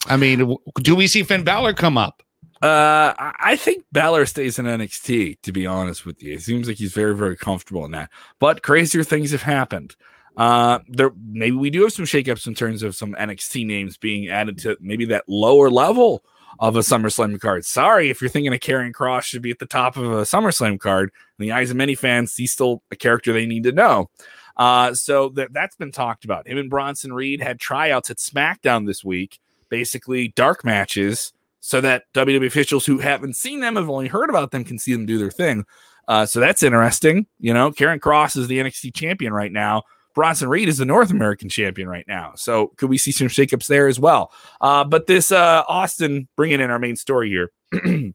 I 0.07 0.17
mean, 0.17 0.57
do 0.77 0.97
we 0.97 1.07
see 1.07 1.23
Finn 1.23 1.45
Balor 1.45 1.75
come 1.75 1.99
up? 1.99 2.23
Uh, 2.63 3.15
I 3.17 3.57
think 3.57 3.85
Balor 3.91 4.27
stays 4.27 4.59
in 4.59 4.67
NXT. 4.67 5.41
To 5.43 5.53
be 5.53 5.67
honest 5.67 6.05
with 6.05 6.23
you, 6.23 6.35
it 6.35 6.43
seems 6.43 6.69
like 6.69 6.77
he's 6.77 6.93
very, 6.93 7.15
very 7.15 7.37
comfortable 7.37 7.85
in 7.87 7.93
that. 7.93 8.11
But 8.39 8.63
crazier 8.63 9.03
things 9.03 9.31
have 9.31 9.43
happened. 9.43 9.97
Uh, 10.37 10.81
there 10.89 11.11
maybe 11.27 11.57
we 11.57 11.71
do 11.71 11.83
have 11.83 11.93
some 11.93 12.05
shakeups 12.05 12.47
in 12.47 12.55
terms 12.55 12.83
of 12.83 12.95
some 12.95 13.15
NXT 13.15 13.67
names 13.67 13.97
being 13.97 14.29
added 14.29 14.59
to 14.59 14.77
maybe 14.81 15.07
that 15.07 15.25
lower 15.27 15.71
level 15.71 16.23
of 16.59 16.77
a 16.77 16.81
SummerSlam 16.81 17.41
card. 17.41 17.65
Sorry 17.65 18.11
if 18.11 18.21
you're 18.21 18.31
thinking 18.31 18.53
of 18.53 18.61
Karrion 18.61 18.93
Kross 18.93 19.23
should 19.23 19.43
be 19.43 19.51
at 19.51 19.59
the 19.59 19.67
top 19.67 19.97
of 19.97 20.05
a 20.05 20.23
SummerSlam 20.23 20.79
card. 20.79 21.11
In 21.39 21.47
the 21.47 21.53
eyes 21.53 21.71
of 21.71 21.77
many 21.77 21.95
fans, 21.95 22.37
he's 22.37 22.53
still 22.53 22.83
a 22.91 22.97
character 22.97 23.33
they 23.33 23.47
need 23.47 23.65
to 23.65 23.73
know. 23.73 24.11
Uh, 24.57 24.93
so 24.93 25.31
that 25.31 25.53
that's 25.55 25.77
been 25.77 25.93
talked 25.93 26.27
about. 26.27 26.47
Him 26.47 26.59
and 26.59 26.69
Bronson 26.69 27.13
Reed 27.13 27.41
had 27.41 27.59
tryouts 27.59 28.11
at 28.11 28.19
SmackDown 28.19 28.87
this 28.87 29.03
week, 29.03 29.41
basically 29.71 30.29
dark 30.29 30.65
matches 30.65 31.33
so 31.61 31.81
that 31.81 32.05
WWE 32.15 32.47
officials 32.47 32.87
who 32.87 32.99
haven't 32.99 33.37
seen 33.37 33.61
them, 33.61 33.77
have 33.77 33.91
only 33.91 34.09
heard 34.09 34.31
about 34.31 34.51
them, 34.51 34.65
can 34.65 34.79
see 34.79 34.93
them 34.93 35.07
do 35.07 35.19
their 35.19 35.31
thing. 35.31 35.65
Uh, 36.09 36.27
so 36.27 36.41
that's 36.41 36.63
interesting. 36.63 37.27
You 37.39 37.55
know, 37.55 37.71
Karrion 37.71 38.01
Kross 38.01 38.37
is 38.37 38.49
the 38.49 38.59
NXT 38.59 38.95
champion 38.95 39.33
right 39.33 39.53
now. 39.53 39.85
Bronson 40.15 40.49
Reed 40.49 40.69
is 40.69 40.79
the 40.79 40.85
North 40.85 41.11
American 41.11 41.49
champion 41.49 41.89
right 41.89 42.05
now. 42.09 42.33
So 42.35 42.69
could 42.77 42.91
we 42.91 42.99
see 42.99 43.13
some 43.13 43.29
shakeups 43.29 43.67
there 43.67 43.87
as 43.87 44.01
well? 44.01 44.33
Uh, 44.61 44.83
but 44.85 45.07
this 45.07 45.31
uh, 45.31 45.63
Austin 45.69 46.29
bringing 46.37 46.61
in 46.61 46.71
our 46.71 46.79
main 46.79 46.97
story 46.97 47.29
here. 47.29 47.53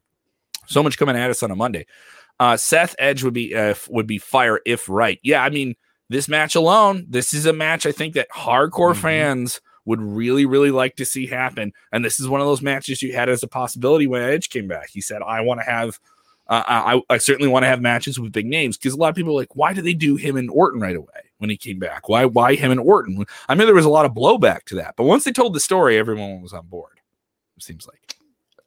so 0.66 0.82
much 0.82 0.98
coming 0.98 1.16
at 1.16 1.30
us 1.30 1.42
on 1.42 1.50
a 1.50 1.56
Monday. 1.56 1.86
Uh, 2.38 2.56
Seth 2.56 2.94
Edge 2.98 3.22
would 3.22 3.32
be 3.32 3.54
uh, 3.54 3.74
would 3.88 4.06
be 4.06 4.18
fire 4.18 4.60
if 4.66 4.88
right. 4.88 5.18
Yeah, 5.22 5.42
I 5.42 5.48
mean 5.48 5.74
this 6.10 6.28
match 6.28 6.54
alone. 6.54 7.06
This 7.08 7.32
is 7.32 7.46
a 7.46 7.52
match 7.52 7.86
I 7.86 7.92
think 7.92 8.14
that 8.14 8.28
hardcore 8.30 8.92
mm-hmm. 8.92 9.00
fans 9.00 9.60
would 9.86 10.02
really, 10.02 10.44
really 10.44 10.70
like 10.70 10.96
to 10.96 11.04
see 11.04 11.26
happen. 11.26 11.72
And 11.92 12.04
this 12.04 12.20
is 12.20 12.28
one 12.28 12.40
of 12.40 12.46
those 12.46 12.60
matches 12.60 13.00
you 13.00 13.14
had 13.14 13.28
as 13.28 13.42
a 13.42 13.48
possibility 13.48 14.06
when 14.06 14.22
Edge 14.22 14.50
came 14.50 14.68
back. 14.68 14.90
He 14.90 15.00
said, 15.00 15.22
I 15.22 15.40
want 15.40 15.60
to 15.60 15.64
have, 15.64 15.98
uh, 16.48 16.62
I, 16.66 17.00
I 17.08 17.18
certainly 17.18 17.50
want 17.50 17.62
to 17.62 17.68
have 17.68 17.80
matches 17.80 18.20
with 18.20 18.32
big 18.32 18.46
names 18.46 18.76
because 18.76 18.92
a 18.92 18.98
lot 18.98 19.08
of 19.08 19.16
people 19.16 19.32
are 19.32 19.40
like, 19.40 19.56
why 19.56 19.72
did 19.72 19.84
they 19.84 19.94
do 19.94 20.16
him 20.16 20.36
and 20.36 20.50
Orton 20.50 20.80
right 20.80 20.96
away 20.96 21.30
when 21.38 21.48
he 21.48 21.56
came 21.56 21.78
back? 21.78 22.08
Why, 22.08 22.26
why 22.26 22.56
him 22.56 22.70
and 22.70 22.80
Orton? 22.80 23.24
I 23.48 23.54
mean, 23.54 23.66
there 23.66 23.74
was 23.74 23.84
a 23.84 23.90
lot 23.90 24.04
of 24.04 24.12
blowback 24.12 24.64
to 24.64 24.74
that, 24.76 24.94
but 24.96 25.04
once 25.04 25.24
they 25.24 25.32
told 25.32 25.54
the 25.54 25.60
story, 25.60 25.96
everyone 25.96 26.42
was 26.42 26.52
on 26.52 26.66
board. 26.66 27.00
It 27.56 27.62
seems 27.62 27.86
like. 27.86 28.16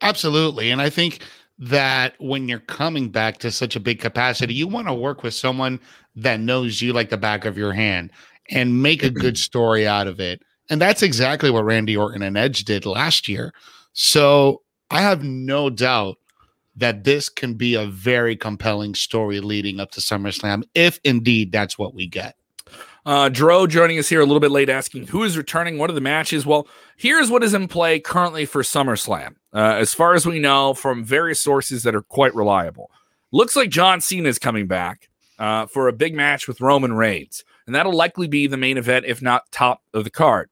Absolutely. 0.02 0.72
And 0.72 0.82
I 0.82 0.90
think 0.90 1.20
that 1.60 2.14
when 2.20 2.48
you're 2.48 2.60
coming 2.60 3.10
back 3.10 3.38
to 3.40 3.52
such 3.52 3.76
a 3.76 3.82
big 3.82 4.00
capacity, 4.00 4.54
you 4.54 4.68
want 4.68 4.88
to 4.88 4.94
work 4.94 5.24
with 5.24 5.34
someone 5.34 5.80
that 6.16 6.40
knows 6.40 6.82
you 6.82 6.94
like 6.94 7.10
the 7.10 7.18
back 7.18 7.46
of 7.46 7.58
your 7.58 7.74
hand 7.74 8.12
and 8.50 8.82
make 8.82 9.04
a 9.04 9.10
good 9.10 9.38
story 9.38 9.86
out 9.88 10.08
of 10.08 10.20
it. 10.20 10.42
And 10.70 10.82
that's 10.82 11.02
exactly 11.02 11.50
what 11.50 11.66
Randy 11.66 11.98
Orton 11.98 12.22
and 12.22 12.38
Edge 12.38 12.64
did 12.64 12.86
last 12.86 13.28
year. 13.28 13.54
So 13.94 14.62
I 14.92 15.02
have 15.02 15.24
no 15.24 15.70
doubt 15.70 16.18
that 16.76 17.04
this 17.04 17.28
can 17.28 17.56
be 17.56 17.76
a 17.76 17.86
very 17.86 18.36
compelling 18.36 18.96
story 18.96 19.40
leading 19.42 19.80
up 19.80 19.92
to 19.92 20.00
SummerSlam, 20.00 20.64
if 20.76 21.00
indeed 21.04 21.52
that's 21.52 21.78
what 21.78 21.94
we 21.94 22.08
get. 22.08 22.36
Uh, 23.06 23.28
Dro 23.28 23.66
joining 23.66 23.98
us 23.98 24.08
here 24.08 24.22
a 24.22 24.26
little 24.26 24.40
bit 24.40 24.52
late 24.52 24.70
asking 24.70 25.08
who 25.08 25.24
is 25.24 25.38
returning, 25.38 25.78
what 25.78 25.90
are 25.90 25.94
the 25.94 26.02
matches? 26.02 26.46
Well, 26.46 26.68
here's 26.96 27.30
what 27.30 27.44
is 27.44 27.54
in 27.54 27.68
play 27.68 28.00
currently 28.00 28.46
for 28.46 28.62
SummerSlam. 28.62 29.36
Uh, 29.54 29.76
as 29.78 29.94
far 29.94 30.14
as 30.14 30.26
we 30.26 30.38
know 30.38 30.74
from 30.74 31.04
various 31.04 31.42
sources 31.42 31.84
that 31.84 31.96
are 31.96 32.02
quite 32.02 32.36
reliable, 32.36 32.92
looks 33.32 33.56
like 33.56 33.70
John 33.70 34.00
Cena 34.00 34.30
is 34.30 34.38
coming 34.38 34.68
back 34.68 35.10
uh, 35.40 35.66
for 35.66 35.88
a 35.88 35.94
big 35.94 36.14
match 36.14 36.48
with 36.48 36.62
Roman 36.62 36.94
Reigns. 36.94 37.44
And 37.70 37.76
that'll 37.76 37.94
likely 37.94 38.28
be 38.28 38.48
the 38.48 38.58
main 38.58 38.80
event, 38.80 39.06
if 39.06 39.22
not 39.22 39.44
top 39.52 39.84
of 39.94 40.04
the 40.04 40.10
card. 40.10 40.50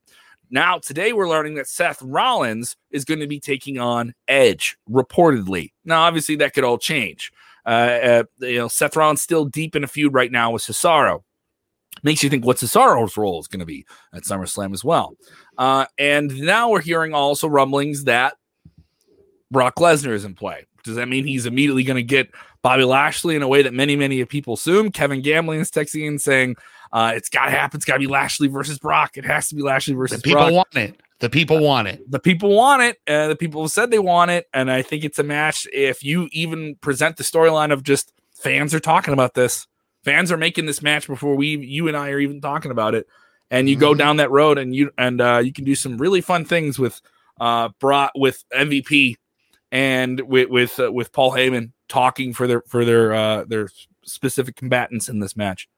Now, 0.50 0.78
today 0.78 1.12
we're 1.12 1.28
learning 1.28 1.56
that 1.56 1.66
Seth 1.66 2.00
Rollins 2.00 2.76
is 2.92 3.04
going 3.04 3.18
to 3.18 3.26
be 3.26 3.40
taking 3.40 3.76
on 3.76 4.14
Edge, 4.28 4.78
reportedly. 4.88 5.72
Now, 5.84 6.02
obviously, 6.02 6.36
that 6.36 6.54
could 6.54 6.62
all 6.62 6.78
change. 6.78 7.32
Uh, 7.66 7.68
uh, 7.68 8.22
you 8.38 8.58
know, 8.58 8.68
Seth 8.68 8.94
Rollins 8.94 9.20
still 9.20 9.46
deep 9.46 9.74
in 9.74 9.82
a 9.82 9.88
feud 9.88 10.14
right 10.14 10.30
now 10.30 10.52
with 10.52 10.62
Cesaro. 10.62 11.24
Makes 12.04 12.22
you 12.22 12.30
think 12.30 12.46
what 12.46 12.58
Cesaro's 12.58 13.16
role 13.16 13.40
is 13.40 13.48
going 13.48 13.58
to 13.58 13.66
be 13.66 13.84
at 14.14 14.22
SummerSlam 14.22 14.72
as 14.72 14.84
well. 14.84 15.16
Uh, 15.58 15.86
and 15.98 16.40
now 16.40 16.70
we're 16.70 16.82
hearing 16.82 17.14
also 17.14 17.48
rumblings 17.48 18.04
that 18.04 18.34
Brock 19.50 19.74
Lesnar 19.74 20.12
is 20.12 20.24
in 20.24 20.36
play. 20.36 20.66
Does 20.84 20.94
that 20.94 21.08
mean 21.08 21.26
he's 21.26 21.46
immediately 21.46 21.82
going 21.82 21.96
to 21.96 22.02
get 22.04 22.30
Bobby 22.62 22.84
Lashley 22.84 23.34
in 23.34 23.42
a 23.42 23.48
way 23.48 23.62
that 23.62 23.74
many, 23.74 23.96
many 23.96 24.24
people 24.24 24.54
assume? 24.54 24.92
Kevin 24.92 25.20
Gambling 25.20 25.58
is 25.58 25.72
texting 25.72 26.06
in 26.06 26.20
saying, 26.20 26.54
uh, 26.92 27.12
it's 27.14 27.28
got 27.28 27.46
to 27.46 27.50
happen. 27.50 27.78
It's 27.78 27.84
got 27.84 27.94
to 27.94 28.00
be 28.00 28.06
Lashley 28.06 28.48
versus 28.48 28.78
Brock. 28.78 29.16
It 29.16 29.24
has 29.24 29.48
to 29.48 29.54
be 29.54 29.62
Lashley 29.62 29.94
versus 29.94 30.18
the 30.18 30.22
people 30.22 30.42
Brock. 30.42 30.52
want 30.52 30.76
it. 30.76 31.00
The 31.20 31.28
people 31.28 31.58
want 31.58 31.88
it. 31.88 32.10
The 32.10 32.20
people 32.20 32.54
want 32.54 32.82
it. 32.82 32.96
Uh, 33.06 33.28
the 33.28 33.36
people 33.36 33.62
have 33.62 33.72
said 33.72 33.90
they 33.90 33.98
want 33.98 34.30
it. 34.30 34.46
And 34.54 34.70
I 34.70 34.82
think 34.82 35.04
it's 35.04 35.18
a 35.18 35.24
match. 35.24 35.66
If 35.72 36.04
you 36.04 36.28
even 36.32 36.76
present 36.76 37.16
the 37.16 37.24
storyline 37.24 37.72
of 37.72 37.82
just 37.82 38.12
fans 38.34 38.72
are 38.72 38.80
talking 38.80 39.12
about 39.12 39.34
this, 39.34 39.66
fans 40.04 40.30
are 40.30 40.36
making 40.36 40.66
this 40.66 40.80
match 40.80 41.06
before 41.08 41.34
we, 41.34 41.56
you 41.56 41.88
and 41.88 41.96
I 41.96 42.10
are 42.10 42.20
even 42.20 42.40
talking 42.40 42.70
about 42.70 42.94
it. 42.94 43.06
And 43.50 43.68
you 43.68 43.74
mm-hmm. 43.74 43.80
go 43.80 43.94
down 43.94 44.18
that 44.18 44.30
road 44.30 44.58
and 44.58 44.74
you, 44.74 44.90
and 44.96 45.20
uh, 45.20 45.40
you 45.42 45.52
can 45.52 45.64
do 45.64 45.74
some 45.74 45.98
really 45.98 46.20
fun 46.20 46.44
things 46.44 46.78
with, 46.78 47.00
uh, 47.40 47.70
Brock, 47.80 48.12
with 48.14 48.44
MVP 48.54 49.16
and 49.72 50.20
with, 50.20 50.50
with, 50.50 50.78
uh, 50.78 50.92
with 50.92 51.12
Paul 51.12 51.32
Heyman 51.32 51.72
talking 51.88 52.32
for 52.32 52.46
their, 52.46 52.62
for 52.68 52.84
their, 52.84 53.14
uh, 53.14 53.44
their 53.44 53.68
specific 54.04 54.54
combatants 54.54 55.08
in 55.08 55.18
this 55.18 55.36
match. 55.36 55.68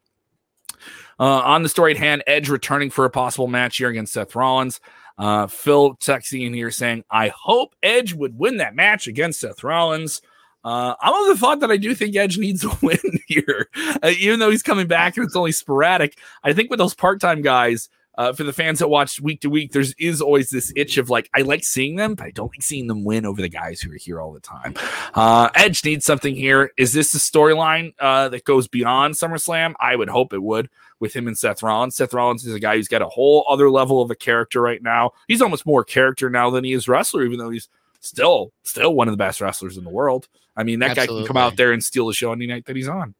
Uh, 1.18 1.24
on 1.24 1.62
the 1.62 1.68
story 1.68 1.92
at 1.92 1.98
hand, 1.98 2.22
Edge 2.26 2.48
returning 2.48 2.90
for 2.90 3.04
a 3.04 3.10
possible 3.10 3.46
match 3.46 3.76
here 3.76 3.88
against 3.88 4.12
Seth 4.12 4.34
Rollins. 4.34 4.80
Uh, 5.18 5.46
Phil 5.46 5.96
texting 5.96 6.46
in 6.46 6.54
here 6.54 6.70
saying, 6.70 7.04
I 7.10 7.28
hope 7.28 7.74
Edge 7.82 8.14
would 8.14 8.38
win 8.38 8.56
that 8.56 8.74
match 8.74 9.06
against 9.06 9.40
Seth 9.40 9.62
Rollins. 9.62 10.22
Uh, 10.64 10.94
I'm 11.00 11.22
of 11.22 11.28
the 11.28 11.40
thought 11.40 11.60
that 11.60 11.70
I 11.70 11.76
do 11.76 11.94
think 11.94 12.16
Edge 12.16 12.38
needs 12.38 12.64
a 12.64 12.70
win 12.82 12.98
here, 13.26 13.68
uh, 14.02 14.12
even 14.18 14.38
though 14.38 14.50
he's 14.50 14.62
coming 14.62 14.86
back 14.86 15.16
and 15.16 15.26
it's 15.26 15.36
only 15.36 15.52
sporadic. 15.52 16.18
I 16.42 16.52
think 16.52 16.70
with 16.70 16.78
those 16.78 16.94
part 16.94 17.20
time 17.20 17.42
guys, 17.42 17.88
uh, 18.20 18.34
for 18.34 18.44
the 18.44 18.52
fans 18.52 18.80
that 18.80 18.88
watch 18.88 19.18
week 19.18 19.40
to 19.40 19.48
week, 19.48 19.72
there's 19.72 19.94
is 19.94 20.20
always 20.20 20.50
this 20.50 20.70
itch 20.76 20.98
of 20.98 21.08
like, 21.08 21.30
I 21.34 21.40
like 21.40 21.64
seeing 21.64 21.96
them, 21.96 22.14
but 22.14 22.26
I 22.26 22.30
don't 22.32 22.52
like 22.52 22.62
seeing 22.62 22.86
them 22.86 23.02
win 23.02 23.24
over 23.24 23.40
the 23.40 23.48
guys 23.48 23.80
who 23.80 23.90
are 23.92 23.96
here 23.96 24.20
all 24.20 24.34
the 24.34 24.40
time. 24.40 24.74
Uh, 25.14 25.48
Edge 25.54 25.82
needs 25.86 26.04
something 26.04 26.36
here. 26.36 26.70
Is 26.76 26.92
this 26.92 27.14
a 27.14 27.18
storyline 27.18 27.94
uh, 27.98 28.28
that 28.28 28.44
goes 28.44 28.68
beyond 28.68 29.14
SummerSlam? 29.14 29.72
I 29.80 29.96
would 29.96 30.10
hope 30.10 30.34
it 30.34 30.42
would 30.42 30.68
with 30.98 31.16
him 31.16 31.28
and 31.28 31.38
Seth 31.38 31.62
Rollins. 31.62 31.96
Seth 31.96 32.12
Rollins 32.12 32.46
is 32.46 32.54
a 32.54 32.60
guy 32.60 32.76
who's 32.76 32.88
got 32.88 33.00
a 33.00 33.08
whole 33.08 33.46
other 33.48 33.70
level 33.70 34.02
of 34.02 34.10
a 34.10 34.14
character 34.14 34.60
right 34.60 34.82
now. 34.82 35.12
He's 35.26 35.40
almost 35.40 35.64
more 35.64 35.82
character 35.82 36.28
now 36.28 36.50
than 36.50 36.62
he 36.62 36.74
is 36.74 36.88
wrestler, 36.88 37.24
even 37.24 37.38
though 37.38 37.48
he's 37.48 37.70
still 38.00 38.52
still 38.64 38.94
one 38.94 39.08
of 39.08 39.12
the 39.12 39.18
best 39.18 39.40
wrestlers 39.40 39.78
in 39.78 39.84
the 39.84 39.90
world. 39.90 40.28
I 40.54 40.62
mean, 40.62 40.80
that 40.80 40.90
Absolutely. 40.90 41.14
guy 41.14 41.20
can 41.20 41.26
come 41.26 41.36
out 41.38 41.56
there 41.56 41.72
and 41.72 41.82
steal 41.82 42.06
the 42.06 42.12
show 42.12 42.32
any 42.32 42.46
night 42.46 42.66
that 42.66 42.76
he's 42.76 42.88
on. 42.88 43.14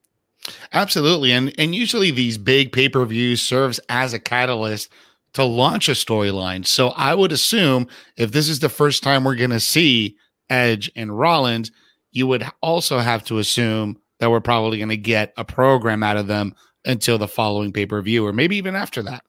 Absolutely. 0.73 1.33
And 1.33 1.53
and 1.59 1.75
usually 1.75 2.11
these 2.11 2.39
big 2.39 2.73
pay-per-views 2.73 3.43
serves 3.43 3.79
as 3.89 4.15
a 4.15 4.19
catalyst 4.19 4.91
to 5.35 5.45
launch 5.45 5.89
a 5.89 5.93
storyline. 5.93 6.67
So 6.67 6.89
I 6.91 7.15
would 7.15 7.33
assume 7.33 7.87
if 8.17 8.33
this 8.33 8.49
is 8.49 8.61
the 8.61 8.69
first 8.69 9.03
time 9.03 9.25
we're 9.25 9.37
going 9.37 9.51
to 9.51 9.61
see 9.61 10.17
Edge 10.49 10.91
and 10.97 11.17
Rollins, 11.17 11.71
you 12.11 12.27
would 12.27 12.45
also 12.63 12.99
have 12.99 13.25
to 13.25 13.39
assume 13.39 13.99
that 14.19 14.31
we're 14.31 14.41
probably 14.41 14.79
going 14.79 14.89
to 14.89 14.97
get 14.97 15.33
a 15.37 15.45
program 15.45 16.03
out 16.03 16.17
of 16.17 16.27
them 16.27 16.55
until 16.85 17.19
the 17.19 17.29
following 17.29 17.73
pay 17.73 17.87
per 17.87 18.01
view, 18.03 18.27
or 18.27 18.33
maybe 18.33 18.57
even 18.57 18.75
after 18.75 19.03
that. 19.03 19.23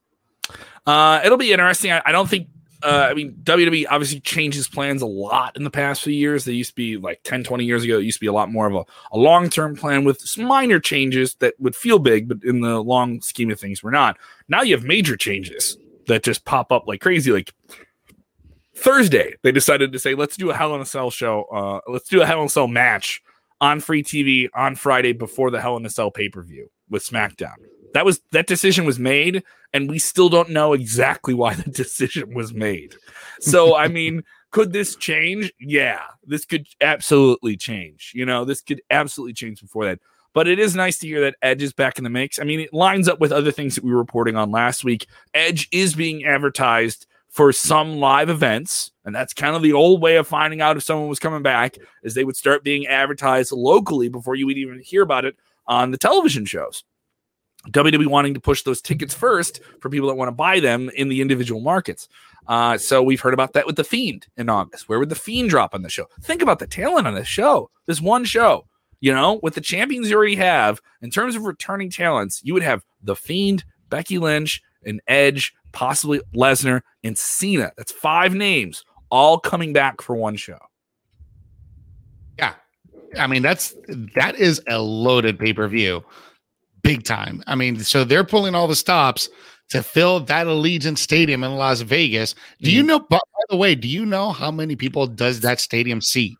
Uh, 0.86 1.20
it'll 1.24 1.38
be 1.38 1.52
interesting. 1.52 1.92
I, 1.92 2.02
I 2.06 2.12
don't 2.12 2.28
think. 2.28 2.48
Uh, 2.82 3.08
I 3.10 3.14
mean, 3.14 3.34
WWE 3.44 3.86
obviously 3.90 4.20
changes 4.20 4.68
plans 4.68 5.02
a 5.02 5.06
lot 5.06 5.56
in 5.56 5.64
the 5.64 5.70
past 5.70 6.02
few 6.02 6.12
years. 6.12 6.44
They 6.44 6.52
used 6.52 6.70
to 6.70 6.76
be 6.76 6.96
like 6.96 7.22
10, 7.22 7.44
20 7.44 7.64
years 7.64 7.84
ago, 7.84 7.98
it 7.98 8.04
used 8.04 8.18
to 8.18 8.20
be 8.20 8.26
a 8.26 8.32
lot 8.32 8.50
more 8.50 8.66
of 8.66 8.74
a, 8.74 8.84
a 9.12 9.18
long 9.18 9.48
term 9.48 9.76
plan 9.76 10.04
with 10.04 10.36
minor 10.38 10.80
changes 10.80 11.34
that 11.36 11.54
would 11.58 11.76
feel 11.76 11.98
big, 11.98 12.28
but 12.28 12.38
in 12.42 12.60
the 12.60 12.80
long 12.80 13.20
scheme 13.20 13.50
of 13.50 13.60
things, 13.60 13.82
we're 13.82 13.90
not. 13.90 14.18
Now 14.48 14.62
you 14.62 14.74
have 14.74 14.84
major 14.84 15.16
changes 15.16 15.76
that 16.06 16.22
just 16.22 16.44
pop 16.44 16.72
up 16.72 16.86
like 16.86 17.00
crazy. 17.00 17.30
Like 17.30 17.52
Thursday, 18.74 19.34
they 19.42 19.52
decided 19.52 19.92
to 19.92 19.98
say, 19.98 20.14
let's 20.14 20.36
do 20.36 20.50
a 20.50 20.54
Hell 20.54 20.74
in 20.74 20.80
a 20.80 20.86
Cell 20.86 21.10
show. 21.10 21.44
Uh, 21.44 21.80
let's 21.90 22.08
do 22.08 22.22
a 22.22 22.26
Hell 22.26 22.40
in 22.40 22.46
a 22.46 22.50
Cell 22.50 22.68
match 22.68 23.22
on 23.60 23.80
free 23.80 24.02
TV 24.02 24.48
on 24.54 24.74
Friday 24.74 25.12
before 25.12 25.50
the 25.50 25.60
Hell 25.60 25.76
in 25.76 25.86
a 25.86 25.90
Cell 25.90 26.10
pay 26.10 26.28
per 26.28 26.42
view 26.42 26.70
with 26.90 27.04
SmackDown. 27.04 27.54
That 27.94 28.04
was 28.04 28.20
that 28.32 28.46
decision 28.46 28.84
was 28.84 28.98
made, 28.98 29.42
and 29.72 29.90
we 29.90 29.98
still 29.98 30.28
don't 30.28 30.50
know 30.50 30.72
exactly 30.72 31.34
why 31.34 31.54
the 31.54 31.70
decision 31.70 32.34
was 32.34 32.52
made. 32.52 32.94
So, 33.40 33.76
I 33.76 33.88
mean, 33.88 34.22
could 34.50 34.72
this 34.72 34.96
change? 34.96 35.52
Yeah, 35.58 36.02
this 36.24 36.44
could 36.44 36.66
absolutely 36.80 37.56
change. 37.56 38.12
You 38.14 38.26
know, 38.26 38.44
this 38.44 38.60
could 38.60 38.82
absolutely 38.90 39.34
change 39.34 39.60
before 39.60 39.86
that. 39.86 39.98
But 40.34 40.48
it 40.48 40.58
is 40.58 40.74
nice 40.74 40.98
to 40.98 41.06
hear 41.06 41.20
that 41.22 41.36
Edge 41.42 41.62
is 41.62 41.74
back 41.74 41.98
in 41.98 42.04
the 42.04 42.10
mix. 42.10 42.38
I 42.38 42.44
mean, 42.44 42.60
it 42.60 42.72
lines 42.72 43.06
up 43.06 43.20
with 43.20 43.32
other 43.32 43.52
things 43.52 43.74
that 43.74 43.84
we 43.84 43.90
were 43.90 43.98
reporting 43.98 44.34
on 44.34 44.50
last 44.50 44.82
week. 44.82 45.06
Edge 45.34 45.68
is 45.72 45.94
being 45.94 46.24
advertised 46.24 47.06
for 47.28 47.52
some 47.52 47.96
live 47.96 48.30
events, 48.30 48.92
and 49.04 49.14
that's 49.14 49.34
kind 49.34 49.56
of 49.56 49.62
the 49.62 49.72
old 49.72 50.00
way 50.00 50.16
of 50.16 50.28
finding 50.28 50.60
out 50.60 50.76
if 50.76 50.82
someone 50.82 51.08
was 51.08 51.18
coming 51.18 51.42
back, 51.42 51.76
is 52.02 52.14
they 52.14 52.24
would 52.24 52.36
start 52.36 52.64
being 52.64 52.86
advertised 52.86 53.52
locally 53.52 54.08
before 54.08 54.34
you 54.34 54.46
would 54.46 54.58
even 54.58 54.80
hear 54.80 55.02
about 55.02 55.24
it 55.24 55.36
on 55.66 55.90
the 55.90 55.98
television 55.98 56.44
shows. 56.44 56.84
WWE 57.68 58.06
wanting 58.06 58.34
to 58.34 58.40
push 58.40 58.62
those 58.62 58.80
tickets 58.80 59.14
first 59.14 59.60
for 59.80 59.88
people 59.88 60.08
that 60.08 60.14
want 60.14 60.28
to 60.28 60.32
buy 60.32 60.60
them 60.60 60.90
in 60.96 61.08
the 61.08 61.20
individual 61.20 61.60
markets. 61.60 62.08
Uh, 62.48 62.76
so 62.76 63.02
we've 63.02 63.20
heard 63.20 63.34
about 63.34 63.52
that 63.52 63.66
with 63.66 63.76
the 63.76 63.84
Fiend 63.84 64.26
in 64.36 64.48
August. 64.48 64.88
Where 64.88 64.98
would 64.98 65.08
the 65.08 65.14
Fiend 65.14 65.50
drop 65.50 65.74
on 65.74 65.82
the 65.82 65.88
show? 65.88 66.06
Think 66.22 66.42
about 66.42 66.58
the 66.58 66.66
talent 66.66 67.06
on 67.06 67.14
this 67.14 67.28
show. 67.28 67.70
This 67.86 68.00
one 68.00 68.24
show, 68.24 68.66
you 69.00 69.12
know, 69.12 69.38
with 69.42 69.54
the 69.54 69.60
champions 69.60 70.10
you 70.10 70.16
already 70.16 70.36
have 70.36 70.80
in 71.02 71.10
terms 71.10 71.36
of 71.36 71.44
returning 71.44 71.90
talents, 71.90 72.40
you 72.44 72.52
would 72.54 72.62
have 72.62 72.84
the 73.02 73.16
Fiend, 73.16 73.64
Becky 73.90 74.18
Lynch, 74.18 74.60
and 74.84 75.00
Edge, 75.06 75.54
possibly 75.70 76.20
Lesnar, 76.34 76.82
and 77.04 77.16
Cena. 77.16 77.70
That's 77.76 77.92
five 77.92 78.34
names 78.34 78.84
all 79.10 79.38
coming 79.38 79.72
back 79.72 80.00
for 80.00 80.16
one 80.16 80.36
show. 80.36 80.58
Yeah, 82.38 82.54
I 83.18 83.26
mean, 83.26 83.42
that's 83.42 83.76
that 84.16 84.36
is 84.36 84.60
a 84.66 84.80
loaded 84.80 85.38
pay 85.38 85.52
per 85.52 85.68
view, 85.68 86.02
big 86.82 87.04
time. 87.04 87.42
I 87.46 87.54
mean, 87.54 87.80
so 87.80 88.04
they're 88.04 88.24
pulling 88.24 88.54
all 88.54 88.68
the 88.68 88.76
stops 88.76 89.28
to 89.70 89.82
fill 89.82 90.20
that 90.20 90.46
Allegiant 90.46 90.98
Stadium 90.98 91.42
in 91.44 91.56
Las 91.56 91.80
Vegas. 91.80 92.34
Do 92.60 92.70
mm. 92.70 92.74
you 92.74 92.82
know? 92.82 93.00
By 93.00 93.18
the 93.48 93.56
way, 93.56 93.74
do 93.74 93.88
you 93.88 94.04
know 94.04 94.30
how 94.30 94.50
many 94.50 94.76
people 94.76 95.06
does 95.06 95.40
that 95.40 95.60
stadium 95.60 96.00
seat? 96.00 96.36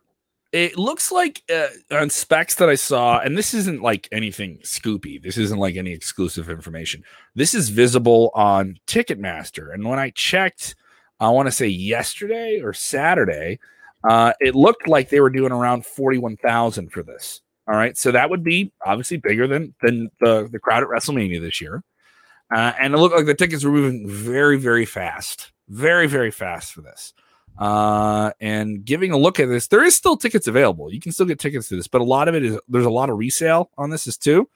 It 0.52 0.76
looks 0.76 1.10
like 1.10 1.42
uh, 1.50 1.68
on 1.90 2.10
specs 2.10 2.56
that 2.56 2.68
I 2.68 2.74
saw, 2.74 3.20
and 3.20 3.38
this 3.38 3.54
isn't 3.54 3.80
like 3.80 4.06
anything 4.12 4.58
scoopy. 4.58 5.22
This 5.22 5.38
isn't 5.38 5.58
like 5.58 5.76
any 5.76 5.92
exclusive 5.92 6.50
information. 6.50 7.02
This 7.34 7.54
is 7.54 7.70
visible 7.70 8.30
on 8.34 8.76
Ticketmaster, 8.86 9.72
and 9.72 9.88
when 9.88 9.98
I 9.98 10.10
checked, 10.10 10.74
I 11.20 11.30
want 11.30 11.46
to 11.46 11.52
say 11.52 11.68
yesterday 11.68 12.60
or 12.60 12.74
Saturday, 12.74 13.60
uh, 14.04 14.34
it 14.40 14.54
looked 14.54 14.86
like 14.86 15.08
they 15.08 15.20
were 15.20 15.30
doing 15.30 15.52
around 15.52 15.86
41,000 15.86 16.92
for 16.92 17.02
this. 17.02 17.40
All 17.68 17.76
right. 17.76 17.96
So 17.96 18.10
that 18.10 18.30
would 18.30 18.42
be 18.42 18.72
obviously 18.84 19.18
bigger 19.18 19.46
than, 19.46 19.74
than 19.82 20.10
the, 20.20 20.48
the 20.50 20.58
crowd 20.58 20.82
at 20.82 20.88
WrestleMania 20.88 21.40
this 21.40 21.60
year. 21.60 21.82
Uh, 22.54 22.72
and 22.78 22.94
it 22.94 22.98
looked 22.98 23.14
like 23.14 23.26
the 23.26 23.34
tickets 23.34 23.64
were 23.64 23.70
moving 23.70 24.08
very, 24.08 24.58
very 24.58 24.84
fast, 24.84 25.52
very, 25.68 26.06
very 26.06 26.30
fast 26.30 26.72
for 26.72 26.82
this. 26.82 27.14
Uh, 27.58 28.32
and 28.40 28.84
giving 28.84 29.12
a 29.12 29.16
look 29.16 29.38
at 29.38 29.48
this, 29.48 29.68
there 29.68 29.84
is 29.84 29.94
still 29.94 30.16
tickets 30.16 30.46
available. 30.46 30.92
You 30.92 31.00
can 31.00 31.12
still 31.12 31.26
get 31.26 31.38
tickets 31.38 31.68
to 31.68 31.76
this, 31.76 31.88
but 31.88 32.00
a 32.00 32.04
lot 32.04 32.28
of 32.28 32.34
it 32.34 32.44
is 32.44 32.58
there's 32.68 32.86
a 32.86 32.90
lot 32.90 33.10
of 33.10 33.18
resale 33.18 33.70
on 33.78 33.90
this 33.90 34.06
is 34.06 34.16
too. 34.16 34.48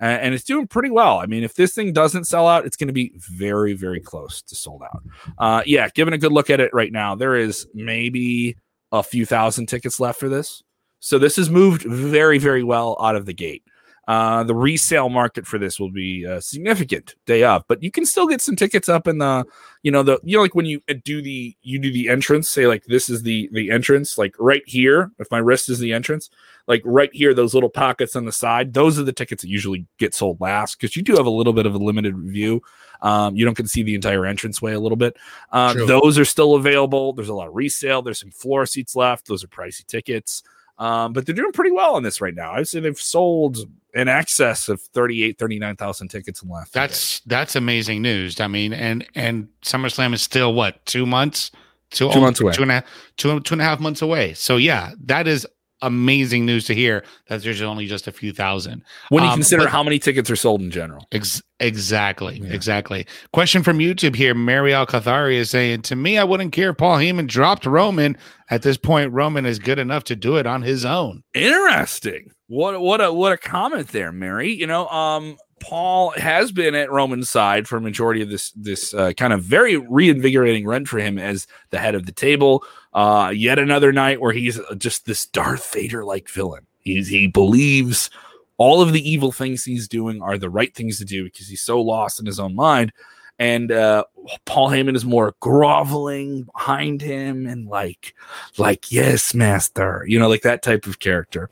Uh, 0.00 0.06
and 0.06 0.34
it's 0.34 0.44
doing 0.44 0.66
pretty 0.66 0.90
well. 0.90 1.18
I 1.18 1.26
mean, 1.26 1.44
if 1.44 1.54
this 1.54 1.74
thing 1.74 1.92
doesn't 1.92 2.24
sell 2.24 2.48
out, 2.48 2.66
it's 2.66 2.76
going 2.76 2.88
to 2.88 2.94
be 2.94 3.12
very, 3.16 3.74
very 3.74 4.00
close 4.00 4.42
to 4.42 4.56
sold 4.56 4.82
out. 4.82 5.02
Uh, 5.38 5.62
yeah, 5.66 5.88
giving 5.94 6.14
a 6.14 6.18
good 6.18 6.32
look 6.32 6.50
at 6.50 6.60
it 6.60 6.72
right 6.72 6.90
now, 6.90 7.14
there 7.14 7.36
is 7.36 7.66
maybe 7.74 8.56
a 8.90 9.02
few 9.02 9.24
thousand 9.26 9.66
tickets 9.66 10.00
left 10.00 10.18
for 10.18 10.28
this. 10.28 10.62
So 11.02 11.18
this 11.18 11.34
has 11.34 11.50
moved 11.50 11.82
very, 11.82 12.38
very 12.38 12.62
well 12.62 12.96
out 13.00 13.16
of 13.16 13.26
the 13.26 13.34
gate. 13.34 13.64
Uh, 14.06 14.44
the 14.44 14.54
resale 14.54 15.08
market 15.08 15.46
for 15.46 15.58
this 15.58 15.78
will 15.78 15.90
be 15.90 16.24
uh, 16.26 16.40
significant 16.40 17.14
day 17.26 17.42
of, 17.42 17.64
but 17.68 17.82
you 17.82 17.90
can 17.90 18.06
still 18.06 18.26
get 18.26 18.40
some 18.40 18.56
tickets 18.56 18.88
up 18.88 19.06
in 19.08 19.18
the, 19.18 19.44
you 19.82 19.90
know, 19.90 20.02
the 20.02 20.18
you 20.22 20.36
know 20.36 20.42
like 20.42 20.54
when 20.54 20.66
you 20.66 20.80
uh, 20.88 20.94
do 21.04 21.20
the 21.22 21.56
you 21.62 21.78
do 21.78 21.92
the 21.92 22.08
entrance, 22.08 22.48
say 22.48 22.66
like 22.66 22.84
this 22.84 23.08
is 23.08 23.22
the 23.22 23.48
the 23.52 23.70
entrance, 23.70 24.16
like 24.16 24.34
right 24.38 24.62
here. 24.66 25.10
If 25.18 25.28
my 25.30 25.38
wrist 25.38 25.68
is 25.68 25.78
the 25.78 25.92
entrance, 25.92 26.30
like 26.66 26.82
right 26.84 27.10
here, 27.12 27.32
those 27.32 27.54
little 27.54 27.68
pockets 27.68 28.16
on 28.16 28.24
the 28.24 28.32
side, 28.32 28.72
those 28.72 28.98
are 28.98 29.04
the 29.04 29.12
tickets 29.12 29.42
that 29.42 29.48
usually 29.48 29.86
get 29.98 30.14
sold 30.14 30.40
last 30.40 30.80
because 30.80 30.96
you 30.96 31.02
do 31.02 31.14
have 31.14 31.26
a 31.26 31.30
little 31.30 31.52
bit 31.52 31.66
of 31.66 31.74
a 31.74 31.78
limited 31.78 32.16
view. 32.16 32.60
Um, 33.02 33.36
you 33.36 33.44
don't 33.44 33.56
get 33.56 33.64
to 33.64 33.68
see 33.68 33.82
the 33.82 33.94
entire 33.94 34.26
entranceway 34.26 34.72
a 34.72 34.80
little 34.80 34.96
bit. 34.96 35.16
Uh, 35.50 35.74
those 35.74 36.18
are 36.18 36.24
still 36.24 36.54
available. 36.54 37.12
There's 37.12 37.28
a 37.28 37.34
lot 37.34 37.48
of 37.48 37.54
resale. 37.54 38.02
There's 38.02 38.20
some 38.20 38.30
floor 38.30 38.66
seats 38.66 38.96
left. 38.96 39.26
Those 39.26 39.42
are 39.44 39.48
pricey 39.48 39.86
tickets. 39.86 40.42
Um, 40.78 41.12
but 41.12 41.26
they're 41.26 41.34
doing 41.34 41.52
pretty 41.52 41.70
well 41.70 41.94
on 41.94 42.02
this 42.02 42.20
right 42.20 42.34
now. 42.34 42.52
I'd 42.52 42.68
say 42.68 42.80
they've 42.80 42.98
sold 42.98 43.58
in 43.94 44.08
excess 44.08 44.68
of 44.68 44.80
38, 44.80 45.38
39,000 45.38 46.08
tickets 46.08 46.42
in 46.42 46.48
the 46.48 46.54
last. 46.54 46.72
That's 46.72 47.20
that's 47.20 47.56
amazing 47.56 48.02
news. 48.02 48.40
I 48.40 48.48
mean, 48.48 48.72
and 48.72 49.06
and 49.14 49.48
SummerSlam 49.62 50.14
is 50.14 50.22
still 50.22 50.54
what 50.54 50.84
two 50.86 51.06
months, 51.06 51.50
two, 51.90 52.10
two 52.10 52.20
months 52.20 52.40
away, 52.40 52.52
two 52.52 52.62
and 52.62 52.70
a 52.70 52.74
half, 52.74 52.84
two, 53.16 53.40
two 53.40 53.54
and 53.54 53.62
a 53.62 53.64
half 53.64 53.80
months 53.80 54.02
away. 54.02 54.34
So 54.34 54.56
yeah, 54.56 54.92
that 55.04 55.28
is 55.28 55.46
amazing 55.82 56.46
news 56.46 56.64
to 56.66 56.74
hear 56.74 57.04
that 57.28 57.42
there's 57.42 57.60
only 57.60 57.86
just 57.86 58.06
a 58.06 58.12
few 58.12 58.32
thousand. 58.32 58.82
When 59.10 59.22
you 59.22 59.30
um, 59.30 59.36
consider 59.36 59.68
how 59.68 59.82
many 59.82 59.98
tickets 59.98 60.30
are 60.30 60.36
sold 60.36 60.60
in 60.60 60.70
general. 60.70 61.06
Ex- 61.12 61.42
exactly. 61.60 62.40
Yeah. 62.42 62.52
Exactly. 62.52 63.06
Question 63.32 63.62
from 63.62 63.78
YouTube 63.78 64.14
here. 64.14 64.34
Mary 64.34 64.72
Alcathari 64.72 65.34
is 65.34 65.50
saying, 65.50 65.82
To 65.82 65.96
me, 65.96 66.18
I 66.18 66.24
wouldn't 66.24 66.52
care 66.52 66.70
if 66.70 66.78
Paul 66.78 66.96
Heyman 66.96 67.26
dropped 67.26 67.66
Roman. 67.66 68.16
At 68.50 68.62
this 68.62 68.76
point, 68.76 69.12
Roman 69.12 69.46
is 69.46 69.58
good 69.58 69.78
enough 69.78 70.04
to 70.04 70.16
do 70.16 70.36
it 70.36 70.46
on 70.46 70.62
his 70.62 70.84
own. 70.84 71.22
Interesting. 71.34 72.32
What 72.48 72.80
what 72.82 73.00
a 73.00 73.10
what 73.12 73.32
a 73.32 73.38
comment 73.38 73.88
there, 73.88 74.12
Mary. 74.12 74.52
You 74.52 74.66
know, 74.66 74.86
um, 74.88 75.38
Paul 75.62 76.10
has 76.16 76.50
been 76.50 76.74
at 76.74 76.90
Roman's 76.90 77.30
side 77.30 77.68
for 77.68 77.76
a 77.76 77.80
majority 77.80 78.20
of 78.20 78.28
this 78.28 78.50
this 78.52 78.92
uh, 78.92 79.12
kind 79.12 79.32
of 79.32 79.42
very 79.42 79.76
reinvigorating 79.76 80.66
run 80.66 80.84
for 80.84 80.98
him 80.98 81.18
as 81.18 81.46
the 81.70 81.78
head 81.78 81.94
of 81.94 82.06
the 82.06 82.12
table. 82.12 82.64
Uh, 82.92 83.32
yet 83.34 83.58
another 83.58 83.92
night 83.92 84.20
where 84.20 84.32
he's 84.32 84.60
just 84.76 85.06
this 85.06 85.26
Darth 85.26 85.72
Vader 85.72 86.04
like 86.04 86.28
villain. 86.28 86.66
He's, 86.80 87.08
he 87.08 87.28
believes 87.28 88.10
all 88.58 88.82
of 88.82 88.92
the 88.92 89.08
evil 89.08 89.30
things 89.32 89.64
he's 89.64 89.88
doing 89.88 90.20
are 90.20 90.36
the 90.36 90.50
right 90.50 90.74
things 90.74 90.98
to 90.98 91.04
do 91.04 91.24
because 91.24 91.48
he's 91.48 91.62
so 91.62 91.80
lost 91.80 92.18
in 92.18 92.26
his 92.26 92.40
own 92.40 92.54
mind 92.54 92.92
and 93.38 93.72
uh, 93.72 94.04
Paul 94.44 94.70
Heyman 94.70 94.94
is 94.94 95.04
more 95.04 95.34
groveling 95.40 96.44
behind 96.44 97.00
him 97.00 97.46
and 97.46 97.66
like, 97.66 98.14
like 98.58 98.90
yes, 98.92 99.34
master, 99.34 100.04
you 100.06 100.18
know, 100.18 100.28
like 100.28 100.42
that 100.42 100.62
type 100.62 100.86
of 100.86 100.98
character. 100.98 101.50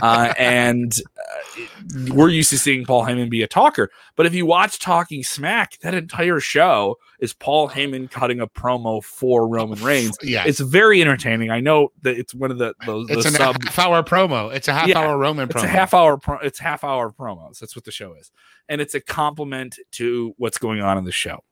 Uh, 0.00 0.32
and 0.38 0.98
uh, 1.18 2.12
we're 2.14 2.28
used 2.28 2.50
to 2.50 2.58
seeing 2.58 2.84
Paul 2.84 3.04
Heyman 3.04 3.30
be 3.30 3.42
a 3.42 3.48
talker, 3.48 3.90
but 4.16 4.26
if 4.26 4.34
you 4.34 4.46
watch 4.46 4.78
Talking 4.78 5.22
Smack, 5.22 5.78
that 5.80 5.94
entire 5.94 6.40
show 6.40 6.98
is 7.20 7.32
Paul 7.32 7.68
Heyman 7.68 8.10
cutting 8.10 8.40
a 8.40 8.46
promo 8.46 9.02
for 9.02 9.48
Roman 9.48 9.78
Reigns. 9.82 10.16
Yeah, 10.22 10.44
it's 10.46 10.60
very 10.60 11.00
entertaining. 11.00 11.50
I 11.50 11.60
know 11.60 11.92
that 12.02 12.18
it's 12.18 12.34
one 12.34 12.50
of 12.50 12.58
the 12.58 12.74
those. 12.86 13.08
It's 13.10 13.26
a 13.26 13.30
sub- 13.30 13.62
half 13.64 13.78
hour 13.78 14.02
promo. 14.02 14.52
It's 14.54 14.68
a 14.68 14.72
half 14.72 14.88
yeah, 14.88 14.98
hour 14.98 15.18
Roman. 15.18 15.48
Promo. 15.48 15.54
It's 15.54 15.64
a 15.64 15.68
half 15.68 15.94
hour. 15.94 16.16
Pro- 16.16 16.38
it's 16.38 16.58
half 16.58 16.84
hour 16.84 17.10
promos. 17.10 17.58
That's 17.58 17.76
what 17.76 17.84
the 17.84 17.92
show 17.92 18.14
is 18.14 18.30
and 18.68 18.80
it's 18.80 18.94
a 18.94 19.00
compliment 19.00 19.78
to 19.92 20.34
what's 20.38 20.58
going 20.58 20.80
on 20.80 20.98
in 20.98 21.04
the 21.04 21.12
show. 21.12 21.44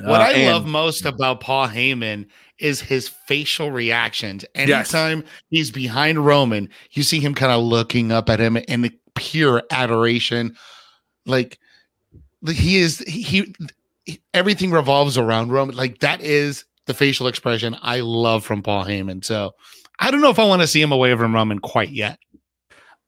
What 0.00 0.20
uh, 0.20 0.24
I 0.24 0.32
and, 0.32 0.52
love 0.52 0.66
most 0.66 1.04
about 1.04 1.40
Paul 1.40 1.68
Heyman 1.68 2.26
is 2.58 2.80
his 2.80 3.08
facial 3.08 3.70
reactions. 3.70 4.44
Anytime 4.54 5.20
yes. 5.20 5.28
he's 5.50 5.70
behind 5.70 6.24
Roman, 6.24 6.68
you 6.92 7.02
see 7.02 7.20
him 7.20 7.34
kind 7.34 7.52
of 7.52 7.62
looking 7.62 8.12
up 8.12 8.28
at 8.28 8.40
him 8.40 8.56
in 8.56 8.82
the 8.82 8.92
pure 9.14 9.62
adoration. 9.70 10.56
Like 11.26 11.58
he 12.46 12.76
is 12.76 12.98
he, 13.00 13.22
he 14.04 14.20
everything 14.34 14.70
revolves 14.70 15.18
around 15.18 15.50
Roman. 15.50 15.76
Like 15.76 15.98
that 16.00 16.20
is 16.20 16.64
the 16.86 16.94
facial 16.94 17.26
expression 17.26 17.76
I 17.82 18.00
love 18.00 18.44
from 18.44 18.62
Paul 18.62 18.84
Heyman. 18.84 19.24
So 19.24 19.52
I 19.98 20.10
don't 20.10 20.20
know 20.20 20.30
if 20.30 20.38
I 20.38 20.44
want 20.44 20.62
to 20.62 20.68
see 20.68 20.80
him 20.80 20.92
away 20.92 21.14
from 21.16 21.34
Roman 21.34 21.58
quite 21.58 21.90
yet. 21.90 22.18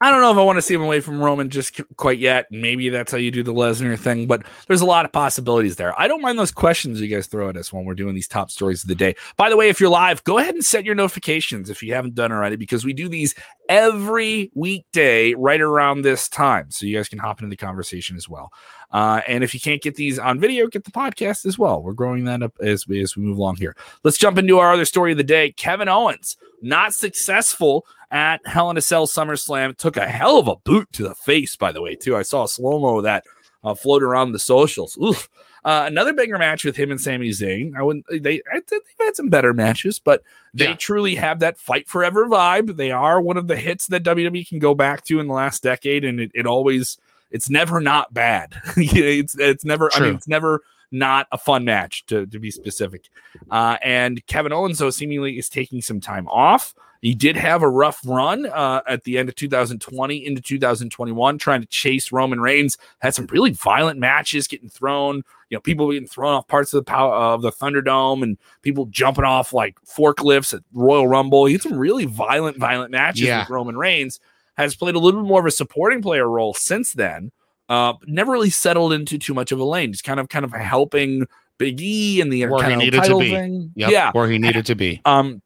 I 0.02 0.10
don't 0.10 0.22
know 0.22 0.30
if 0.30 0.38
I 0.38 0.42
want 0.42 0.56
to 0.56 0.62
see 0.62 0.72
him 0.72 0.80
away 0.80 1.00
from 1.00 1.22
Roman 1.22 1.50
just 1.50 1.78
quite 1.96 2.18
yet. 2.18 2.46
Maybe 2.50 2.88
that's 2.88 3.12
how 3.12 3.18
you 3.18 3.30
do 3.30 3.42
the 3.42 3.52
Lesnar 3.52 3.98
thing, 3.98 4.26
but 4.26 4.42
there's 4.66 4.80
a 4.80 4.86
lot 4.86 5.04
of 5.04 5.12
possibilities 5.12 5.76
there. 5.76 5.98
I 6.00 6.08
don't 6.08 6.22
mind 6.22 6.38
those 6.38 6.50
questions 6.50 7.02
you 7.02 7.08
guys 7.08 7.26
throw 7.26 7.50
at 7.50 7.56
us 7.58 7.70
when 7.70 7.84
we're 7.84 7.94
doing 7.94 8.14
these 8.14 8.26
top 8.26 8.50
stories 8.50 8.82
of 8.82 8.88
the 8.88 8.94
day. 8.94 9.14
By 9.36 9.50
the 9.50 9.58
way, 9.58 9.68
if 9.68 9.78
you're 9.78 9.90
live, 9.90 10.24
go 10.24 10.38
ahead 10.38 10.54
and 10.54 10.64
set 10.64 10.86
your 10.86 10.94
notifications 10.94 11.68
if 11.68 11.82
you 11.82 11.92
haven't 11.92 12.14
done 12.14 12.32
already, 12.32 12.56
because 12.56 12.82
we 12.82 12.94
do 12.94 13.10
these 13.10 13.34
every 13.68 14.50
weekday 14.54 15.34
right 15.34 15.60
around 15.60 16.00
this 16.00 16.30
time. 16.30 16.70
So 16.70 16.86
you 16.86 16.96
guys 16.96 17.10
can 17.10 17.18
hop 17.18 17.40
into 17.40 17.50
the 17.50 17.56
conversation 17.56 18.16
as 18.16 18.26
well. 18.26 18.50
Uh, 18.92 19.20
and 19.28 19.44
if 19.44 19.54
you 19.54 19.60
can't 19.60 19.82
get 19.82 19.94
these 19.94 20.18
on 20.18 20.40
video, 20.40 20.66
get 20.66 20.84
the 20.84 20.90
podcast 20.90 21.46
as 21.46 21.58
well. 21.58 21.82
We're 21.82 21.92
growing 21.92 22.24
that 22.24 22.42
up 22.42 22.54
as 22.60 22.88
we, 22.88 23.00
as 23.02 23.16
we 23.16 23.22
move 23.22 23.38
along 23.38 23.56
here. 23.56 23.76
Let's 24.02 24.18
jump 24.18 24.38
into 24.38 24.58
our 24.58 24.72
other 24.72 24.84
story 24.84 25.12
of 25.12 25.18
the 25.18 25.24
day. 25.24 25.52
Kevin 25.52 25.88
Owens, 25.88 26.36
not 26.60 26.92
successful 26.92 27.86
at 28.10 28.44
Hell 28.46 28.70
in 28.70 28.76
a 28.76 28.80
Cell 28.80 29.06
SummerSlam. 29.06 29.76
Took 29.76 29.96
a 29.96 30.08
hell 30.08 30.38
of 30.38 30.48
a 30.48 30.56
boot 30.56 30.92
to 30.92 31.04
the 31.04 31.14
face, 31.14 31.56
by 31.56 31.72
the 31.72 31.82
way, 31.82 31.94
too. 31.94 32.16
I 32.16 32.22
saw 32.22 32.44
a 32.44 32.48
slow 32.48 32.80
mo 32.80 33.00
that 33.02 33.24
uh, 33.62 33.74
float 33.74 34.02
around 34.02 34.32
the 34.32 34.38
socials. 34.38 34.98
Oof. 34.98 35.28
Uh, 35.62 35.84
another 35.86 36.14
banger 36.14 36.38
match 36.38 36.64
with 36.64 36.74
him 36.76 36.90
and 36.90 37.00
Sami 37.00 37.30
Zayn. 37.30 37.76
I 37.76 37.82
wouldn't. 37.82 38.06
They 38.08 38.40
I, 38.52 38.60
they've 38.66 38.80
had 38.98 39.14
some 39.14 39.28
better 39.28 39.52
matches, 39.52 39.98
but 39.98 40.22
they 40.54 40.68
yeah. 40.68 40.76
truly 40.76 41.16
have 41.16 41.40
that 41.40 41.58
fight 41.58 41.86
forever 41.86 42.26
vibe. 42.26 42.76
They 42.76 42.90
are 42.90 43.20
one 43.20 43.36
of 43.36 43.46
the 43.46 43.56
hits 43.56 43.86
that 43.88 44.02
WWE 44.02 44.48
can 44.48 44.58
go 44.58 44.74
back 44.74 45.04
to 45.04 45.20
in 45.20 45.26
the 45.26 45.34
last 45.34 45.62
decade, 45.62 46.04
and 46.04 46.18
it, 46.18 46.30
it 46.34 46.46
always 46.46 46.96
it's 47.30 47.50
never 47.50 47.80
not 47.80 48.12
bad. 48.12 48.54
it's 48.76 49.38
it's 49.38 49.64
never. 49.64 49.88
True. 49.88 50.06
I 50.06 50.08
mean, 50.08 50.16
it's 50.16 50.28
never 50.28 50.62
not 50.92 51.26
a 51.32 51.38
fun 51.38 51.64
match 51.64 52.04
to, 52.06 52.26
to 52.26 52.38
be 52.38 52.50
specific. 52.50 53.08
Uh, 53.50 53.76
and 53.82 54.24
Kevin 54.26 54.52
Owens, 54.52 54.78
though, 54.78 54.90
seemingly 54.90 55.38
is 55.38 55.48
taking 55.48 55.80
some 55.80 56.00
time 56.00 56.26
off. 56.28 56.74
He 57.00 57.14
did 57.14 57.36
have 57.36 57.62
a 57.62 57.68
rough 57.68 58.00
run 58.04 58.44
uh, 58.44 58.82
at 58.86 59.04
the 59.04 59.16
end 59.16 59.30
of 59.30 59.34
2020 59.34 60.26
into 60.26 60.42
2021, 60.42 61.38
trying 61.38 61.62
to 61.62 61.66
chase 61.66 62.12
Roman 62.12 62.40
Reigns. 62.40 62.76
Had 62.98 63.14
some 63.14 63.26
really 63.26 63.52
violent 63.52 63.98
matches 63.98 64.46
getting 64.46 64.68
thrown. 64.68 65.22
You 65.48 65.56
know, 65.56 65.60
people 65.60 65.90
getting 65.90 66.06
thrown 66.06 66.34
off 66.34 66.46
parts 66.46 66.74
of 66.74 66.78
the 66.78 66.90
power 66.90 67.14
of 67.14 67.40
the 67.40 67.52
Thunderdome, 67.52 68.22
and 68.22 68.36
people 68.60 68.84
jumping 68.86 69.24
off 69.24 69.54
like 69.54 69.76
forklifts 69.82 70.52
at 70.52 70.62
Royal 70.74 71.08
Rumble. 71.08 71.46
He 71.46 71.54
had 71.54 71.62
some 71.62 71.78
really 71.78 72.04
violent, 72.04 72.58
violent 72.58 72.90
matches 72.90 73.22
yeah. 73.22 73.40
with 73.40 73.50
Roman 73.50 73.78
Reigns. 73.78 74.20
Has 74.60 74.76
played 74.76 74.94
a 74.94 74.98
little 74.98 75.22
bit 75.22 75.28
more 75.28 75.40
of 75.40 75.46
a 75.46 75.50
supporting 75.50 76.02
player 76.02 76.28
role 76.28 76.54
since 76.54 76.92
then. 76.92 77.32
Uh, 77.68 77.94
never 78.06 78.32
really 78.32 78.50
settled 78.50 78.92
into 78.92 79.18
too 79.18 79.34
much 79.34 79.52
of 79.52 79.60
a 79.60 79.64
lane. 79.64 79.92
Just 79.92 80.04
kind 80.04 80.18
of 80.18 80.28
kind 80.28 80.44
of 80.44 80.52
helping 80.52 81.26
Big 81.58 81.80
E 81.80 82.20
and 82.20 82.32
the 82.32 82.46
where 82.46 82.68
he 82.68 82.76
needed 82.76 83.04
to 83.04 83.18
be. 83.18 83.70
Yep, 83.76 83.90
yeah, 83.90 84.10
where 84.12 84.28
he 84.28 84.38
needed 84.38 84.66
to 84.66 84.74
be. 84.74 85.00
Um, 85.04 85.42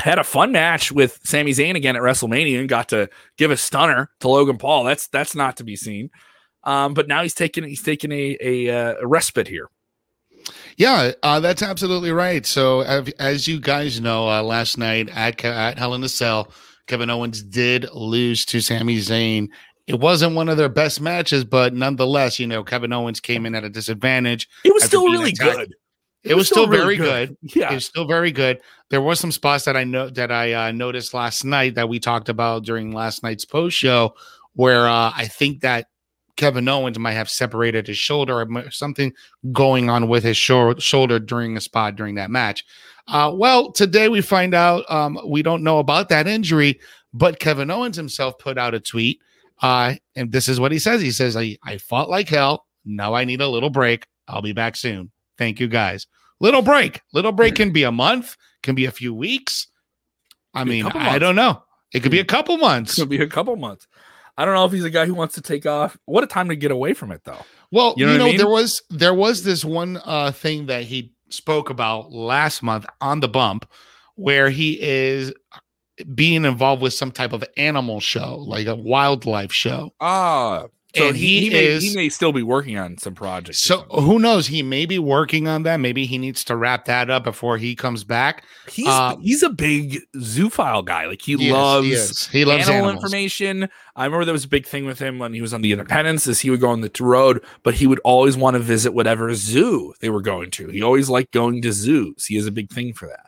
had 0.00 0.18
a 0.18 0.24
fun 0.24 0.52
match 0.52 0.92
with 0.92 1.18
Sami 1.24 1.52
Zayn 1.52 1.74
again 1.74 1.96
at 1.96 2.02
WrestleMania 2.02 2.60
and 2.60 2.68
got 2.68 2.90
to 2.90 3.08
give 3.38 3.50
a 3.50 3.56
stunner 3.56 4.10
to 4.20 4.28
Logan 4.28 4.58
Paul. 4.58 4.84
That's 4.84 5.08
that's 5.08 5.34
not 5.34 5.56
to 5.56 5.64
be 5.64 5.76
seen. 5.76 6.10
Um, 6.64 6.94
but 6.94 7.08
now 7.08 7.22
he's 7.22 7.34
taking 7.34 7.64
he's 7.64 7.82
taking 7.82 8.12
a 8.12 8.36
a, 8.40 8.68
uh, 8.68 8.94
a 9.00 9.06
respite 9.06 9.48
here. 9.48 9.70
Yeah, 10.76 11.12
uh, 11.22 11.40
that's 11.40 11.62
absolutely 11.62 12.12
right. 12.12 12.44
So 12.44 12.82
as 12.82 13.48
you 13.48 13.58
guys 13.58 14.00
know, 14.00 14.28
uh, 14.28 14.42
last 14.42 14.76
night 14.76 15.08
at 15.08 15.42
at 15.44 15.78
Hell 15.78 15.94
in 15.94 16.04
a 16.04 16.08
Cell, 16.08 16.52
Kevin 16.86 17.10
Owens 17.10 17.42
did 17.42 17.88
lose 17.92 18.44
to 18.46 18.60
Sami 18.60 18.98
Zayn 18.98 19.48
it 19.86 20.00
wasn't 20.00 20.34
one 20.34 20.48
of 20.48 20.56
their 20.56 20.68
best 20.68 21.00
matches, 21.00 21.44
but 21.44 21.72
nonetheless, 21.72 22.38
you 22.40 22.46
know, 22.46 22.64
Kevin 22.64 22.92
Owens 22.92 23.20
came 23.20 23.46
in 23.46 23.54
at 23.54 23.64
a 23.64 23.70
disadvantage. 23.70 24.48
It 24.64 24.74
was 24.74 24.84
still 24.84 25.04
really 25.04 25.30
attacked. 25.30 25.56
good. 25.56 25.74
It, 26.24 26.32
it 26.32 26.34
was, 26.34 26.42
was, 26.42 26.48
still, 26.48 26.66
really 26.66 26.96
very 26.96 26.96
good. 26.96 27.28
good. 27.28 27.54
Yeah, 27.56 27.70
it 27.70 27.74
was 27.74 27.86
still 27.86 28.04
very 28.04 28.32
good. 28.32 28.58
There 28.90 29.00
were 29.00 29.14
some 29.14 29.30
spots 29.30 29.64
that 29.64 29.76
I 29.76 29.84
know 29.84 30.10
that 30.10 30.32
I 30.32 30.54
uh, 30.54 30.72
noticed 30.72 31.14
last 31.14 31.44
night 31.44 31.76
that 31.76 31.88
we 31.88 32.00
talked 32.00 32.28
about 32.28 32.64
during 32.64 32.90
last 32.90 33.22
night's 33.22 33.44
post 33.44 33.76
show, 33.76 34.14
where 34.54 34.88
uh, 34.88 35.12
I 35.14 35.28
think 35.28 35.60
that 35.60 35.86
Kevin 36.36 36.68
Owens 36.68 36.98
might 36.98 37.12
have 37.12 37.30
separated 37.30 37.86
his 37.86 37.98
shoulder 37.98 38.40
or 38.40 38.70
something 38.70 39.12
going 39.52 39.88
on 39.88 40.08
with 40.08 40.22
his 40.24 40.36
shoulder 40.36 41.18
during 41.18 41.56
a 41.56 41.60
spot 41.60 41.96
during 41.96 42.14
that 42.16 42.30
match. 42.30 42.64
Uh, 43.08 43.32
well, 43.34 43.72
today 43.72 44.08
we 44.08 44.20
find 44.20 44.54
out 44.54 44.84
um, 44.90 45.18
we 45.26 45.42
don't 45.42 45.62
know 45.62 45.78
about 45.78 46.08
that 46.08 46.26
injury, 46.26 46.80
but 47.14 47.38
Kevin 47.38 47.70
Owens 47.70 47.96
himself 47.96 48.38
put 48.38 48.58
out 48.58 48.74
a 48.74 48.80
tweet 48.80 49.20
uh, 49.62 49.94
and 50.14 50.32
this 50.32 50.48
is 50.48 50.60
what 50.60 50.72
he 50.72 50.78
says. 50.78 51.00
He 51.00 51.10
says, 51.10 51.36
I, 51.36 51.56
I 51.62 51.78
fought 51.78 52.10
like 52.10 52.28
hell. 52.28 52.66
Now 52.84 53.14
I 53.14 53.24
need 53.24 53.40
a 53.40 53.48
little 53.48 53.70
break. 53.70 54.06
I'll 54.28 54.42
be 54.42 54.52
back 54.52 54.76
soon. 54.76 55.10
Thank 55.38 55.60
you 55.60 55.68
guys. 55.68 56.06
Little 56.40 56.62
break. 56.62 57.00
Little 57.12 57.32
break 57.32 57.54
can 57.54 57.72
be 57.72 57.84
a 57.84 57.92
month, 57.92 58.36
can 58.62 58.74
be 58.74 58.84
a 58.84 58.90
few 58.90 59.14
weeks. 59.14 59.68
I 60.52 60.64
mean, 60.64 60.86
I 60.86 61.18
don't 61.18 61.36
know. 61.36 61.62
It 61.92 62.00
could 62.00 62.12
be 62.12 62.20
a 62.20 62.24
couple 62.24 62.56
months. 62.58 62.98
It 62.98 63.02
could 63.02 63.08
be 63.08 63.22
a 63.22 63.26
couple 63.26 63.56
months. 63.56 63.86
I 64.36 64.44
don't 64.44 64.54
know 64.54 64.64
if 64.64 64.72
he's 64.72 64.84
a 64.84 64.90
guy 64.90 65.06
who 65.06 65.14
wants 65.14 65.34
to 65.36 65.40
take 65.40 65.66
off. 65.66 65.96
What 66.04 66.24
a 66.24 66.26
time 66.26 66.48
to 66.48 66.56
get 66.56 66.70
away 66.70 66.92
from 66.94 67.10
it, 67.10 67.22
though. 67.24 67.44
Well, 67.70 67.94
you 67.96 68.06
know, 68.06 68.12
you 68.12 68.18
know 68.18 68.26
I 68.26 68.28
mean? 68.28 68.36
there 68.38 68.48
was 68.48 68.82
there 68.90 69.14
was 69.14 69.44
this 69.44 69.64
one 69.64 70.00
uh, 70.04 70.32
thing 70.32 70.66
that 70.66 70.84
he 70.84 71.12
spoke 71.30 71.70
about 71.70 72.12
last 72.12 72.62
month 72.62 72.86
on 73.00 73.20
the 73.20 73.28
bump, 73.28 73.68
where 74.14 74.50
he 74.50 74.80
is 74.80 75.32
being 76.14 76.44
involved 76.44 76.82
with 76.82 76.92
some 76.92 77.10
type 77.10 77.32
of 77.32 77.42
animal 77.56 78.00
show, 78.00 78.36
like 78.36 78.66
a 78.66 78.76
wildlife 78.76 79.52
show. 79.52 79.92
Ah, 80.00 80.66
so 80.96 81.08
and 81.08 81.16
he, 81.16 81.42
he, 81.42 81.50
may, 81.50 81.66
is, 81.66 81.82
he 81.82 81.94
may 81.94 82.08
still 82.08 82.32
be 82.32 82.42
working 82.42 82.78
on 82.78 82.98
some 82.98 83.14
projects. 83.14 83.58
So 83.58 83.82
who 83.90 84.18
knows? 84.18 84.46
He 84.46 84.62
may 84.62 84.86
be 84.86 84.98
working 84.98 85.46
on 85.48 85.62
that. 85.64 85.78
Maybe 85.78 86.06
he 86.06 86.18
needs 86.18 86.44
to 86.44 86.56
wrap 86.56 86.86
that 86.86 87.10
up 87.10 87.24
before 87.24 87.58
he 87.58 87.74
comes 87.74 88.04
back. 88.04 88.44
He's 88.68 88.86
uh, 88.88 89.16
he's 89.16 89.42
a 89.42 89.50
big 89.50 89.98
zoophile 90.16 90.84
guy. 90.84 91.06
Like 91.06 91.22
he, 91.22 91.36
he 91.36 91.52
loves 91.52 91.88
is, 91.88 92.26
he, 92.28 92.40
he 92.40 92.44
loves 92.44 92.68
animal 92.68 92.90
animals. 92.90 93.04
information. 93.04 93.68
I 93.94 94.04
remember 94.04 94.24
there 94.24 94.32
was 94.32 94.44
a 94.44 94.48
big 94.48 94.66
thing 94.66 94.86
with 94.86 94.98
him 94.98 95.18
when 95.18 95.32
he 95.32 95.40
was 95.40 95.54
on 95.54 95.62
the 95.62 95.72
Independence. 95.72 96.26
Is 96.26 96.40
he 96.40 96.50
would 96.50 96.60
go 96.60 96.70
on 96.70 96.80
the 96.80 96.92
road, 97.00 97.44
but 97.62 97.74
he 97.74 97.86
would 97.86 98.00
always 98.00 98.36
want 98.36 98.54
to 98.54 98.60
visit 98.60 98.92
whatever 98.92 99.32
zoo 99.34 99.94
they 100.00 100.10
were 100.10 100.22
going 100.22 100.50
to. 100.52 100.68
He 100.68 100.82
always 100.82 101.08
liked 101.08 101.32
going 101.32 101.62
to 101.62 101.72
zoos. 101.72 102.26
He 102.26 102.36
has 102.36 102.46
a 102.46 102.52
big 102.52 102.70
thing 102.70 102.92
for 102.92 103.06
that. 103.06 103.26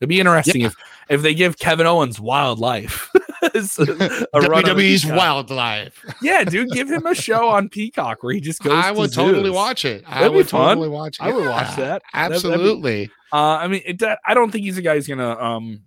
It'd 0.00 0.08
be 0.08 0.20
interesting 0.20 0.62
yeah. 0.62 0.68
if 0.68 0.76
if 1.08 1.22
they 1.22 1.34
give 1.34 1.58
Kevin 1.58 1.86
Owens 1.86 2.20
wildlife. 2.20 3.10
was 3.54 3.78
a 3.78 3.84
run 3.86 4.54
on 4.68 4.76
the 4.76 4.82
WWE's 4.82 5.06
Wildlife. 5.06 6.04
Yeah, 6.22 6.44
dude, 6.44 6.70
give 6.70 6.88
him 6.90 7.06
a 7.06 7.14
show 7.14 7.48
on 7.48 7.68
Peacock 7.68 8.22
where 8.22 8.34
he 8.34 8.40
just 8.40 8.62
goes. 8.62 8.72
I 8.72 8.92
to 8.92 8.98
would 8.98 9.12
totally 9.12 9.44
zoos. 9.44 9.52
watch 9.54 9.84
it. 9.84 10.04
I 10.06 10.14
That'd 10.20 10.32
be 10.32 10.36
would 10.38 10.48
fun. 10.48 10.68
totally 10.76 10.88
watch 10.88 11.16
it. 11.20 11.22
I 11.24 11.32
would 11.32 11.46
watch 11.48 11.76
that. 11.76 11.76
That'd- 11.76 12.02
that'd 12.12 12.30
be- 12.30 12.34
Absolutely. 12.34 13.10
Uh, 13.32 13.36
I 13.36 13.68
mean, 13.68 13.82
it, 13.84 14.02
I 14.26 14.34
don't 14.34 14.50
think 14.50 14.64
he's 14.64 14.78
a 14.78 14.82
guy 14.82 14.94
who's 14.94 15.06
gonna 15.06 15.38
um 15.38 15.82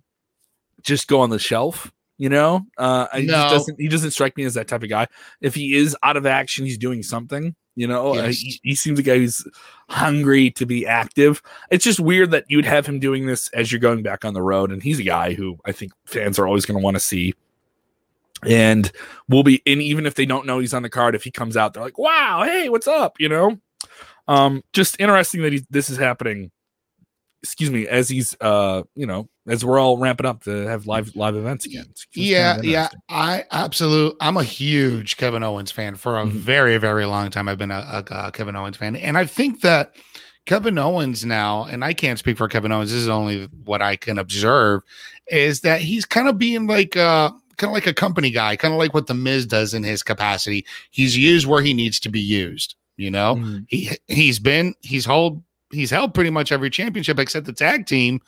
just 0.82 1.08
go 1.08 1.20
on 1.20 1.30
the 1.30 1.38
shelf. 1.38 1.92
You 2.22 2.28
know, 2.28 2.64
uh, 2.78 3.08
he 3.16 3.26
No. 3.26 3.32
just 3.32 3.50
doesn't. 3.52 3.80
He 3.80 3.88
doesn't 3.88 4.12
strike 4.12 4.36
me 4.36 4.44
as 4.44 4.54
that 4.54 4.68
type 4.68 4.84
of 4.84 4.88
guy. 4.88 5.08
If 5.40 5.56
he 5.56 5.74
is 5.74 5.96
out 6.04 6.16
of 6.16 6.24
action, 6.24 6.64
he's 6.64 6.78
doing 6.78 7.02
something. 7.02 7.56
You 7.74 7.88
know, 7.88 8.14
Uh, 8.14 8.28
he, 8.28 8.60
he 8.62 8.74
seems 8.76 9.00
a 9.00 9.02
guy 9.02 9.16
who's 9.18 9.44
hungry 9.88 10.52
to 10.52 10.64
be 10.64 10.86
active. 10.86 11.42
It's 11.72 11.82
just 11.82 11.98
weird 11.98 12.30
that 12.30 12.44
you'd 12.46 12.64
have 12.64 12.86
him 12.86 13.00
doing 13.00 13.26
this 13.26 13.48
as 13.54 13.72
you're 13.72 13.80
going 13.80 14.04
back 14.04 14.24
on 14.24 14.34
the 14.34 14.40
road, 14.42 14.70
and 14.70 14.80
he's 14.80 15.00
a 15.00 15.02
guy 15.02 15.32
who 15.34 15.58
I 15.64 15.72
think 15.72 15.90
fans 16.06 16.38
are 16.38 16.46
always 16.46 16.64
going 16.64 16.78
to 16.78 16.84
want 16.84 16.94
to 16.94 17.00
see. 17.00 17.34
And 18.46 18.92
we'll 19.28 19.42
be, 19.42 19.60
and 19.66 19.82
even 19.82 20.06
if 20.06 20.14
they 20.14 20.24
don't 20.24 20.46
know 20.46 20.60
he's 20.60 20.74
on 20.74 20.82
the 20.82 20.90
card, 20.90 21.16
if 21.16 21.24
he 21.24 21.32
comes 21.32 21.56
out, 21.56 21.74
they're 21.74 21.82
like, 21.82 21.98
"Wow, 21.98 22.44
hey, 22.44 22.68
what's 22.68 22.86
up?" 22.86 23.18
You 23.18 23.30
know, 23.30 23.58
um, 24.28 24.62
just 24.72 24.94
interesting 25.00 25.42
that 25.42 25.52
he, 25.52 25.64
this 25.70 25.90
is 25.90 25.98
happening. 25.98 26.52
Excuse 27.42 27.70
me, 27.72 27.88
as 27.88 28.08
he's, 28.08 28.36
uh, 28.40 28.84
you 28.94 29.04
know, 29.04 29.28
as 29.48 29.64
we're 29.64 29.80
all 29.80 29.98
ramping 29.98 30.26
up 30.26 30.44
to 30.44 30.50
have 30.68 30.86
live 30.86 31.16
live 31.16 31.34
events 31.34 31.66
again. 31.66 31.86
Just 31.94 32.12
kind 32.14 32.26
Yeah, 32.28 32.56
of 32.58 32.64
yeah. 32.64 32.88
I 33.08 33.44
absolutely. 33.50 34.16
I'm 34.20 34.36
a 34.36 34.44
huge 34.44 35.16
Kevin 35.16 35.42
Owens 35.42 35.72
fan 35.72 35.96
for 35.96 36.20
a 36.20 36.24
Mhm. 36.24 36.30
very, 36.30 36.76
very 36.78 37.04
long 37.04 37.30
time. 37.30 37.48
I've 37.48 37.58
been 37.58 37.72
a, 37.72 38.04
a, 38.10 38.26
a 38.28 38.32
Kevin 38.32 38.54
Owens 38.54 38.76
fan, 38.76 38.94
and 38.94 39.18
I 39.18 39.26
think 39.26 39.60
that 39.62 39.96
Kevin 40.46 40.78
Owens 40.78 41.24
now, 41.24 41.64
and 41.64 41.84
I 41.84 41.94
can't 41.94 42.18
speak 42.18 42.36
for 42.38 42.46
Kevin 42.46 42.70
Owens. 42.70 42.92
This 42.92 43.00
is 43.00 43.08
only 43.08 43.46
what 43.64 43.82
I 43.82 43.96
can 43.96 44.18
observe, 44.18 44.82
is 45.26 45.62
that 45.62 45.80
he's 45.80 46.04
kind 46.04 46.28
of 46.28 46.38
being 46.38 46.68
like 46.68 46.96
uh 46.96 47.30
kind 47.56 47.70
of 47.70 47.74
like 47.74 47.88
a 47.88 47.94
company 47.94 48.30
guy, 48.30 48.54
kind 48.54 48.72
of 48.72 48.78
like 48.78 48.94
what 48.94 49.08
the 49.08 49.14
Miz 49.14 49.46
does 49.46 49.74
in 49.74 49.82
his 49.82 50.04
capacity. 50.04 50.64
He's 50.92 51.18
used 51.18 51.46
where 51.46 51.62
he 51.62 51.74
needs 51.74 51.98
to 52.00 52.08
be 52.08 52.20
used. 52.20 52.76
You 52.96 53.10
know, 53.10 53.34
Mhm. 53.34 53.64
he 53.68 53.90
he's 54.06 54.38
been 54.38 54.74
he's 54.82 55.04
held 55.06 55.42
he's 55.72 55.90
held 55.90 56.14
pretty 56.14 56.30
much 56.30 56.52
every 56.52 56.70
championship 56.70 57.18
except 57.18 57.46
the 57.46 57.52
tag 57.52 57.86
team. 57.86 58.20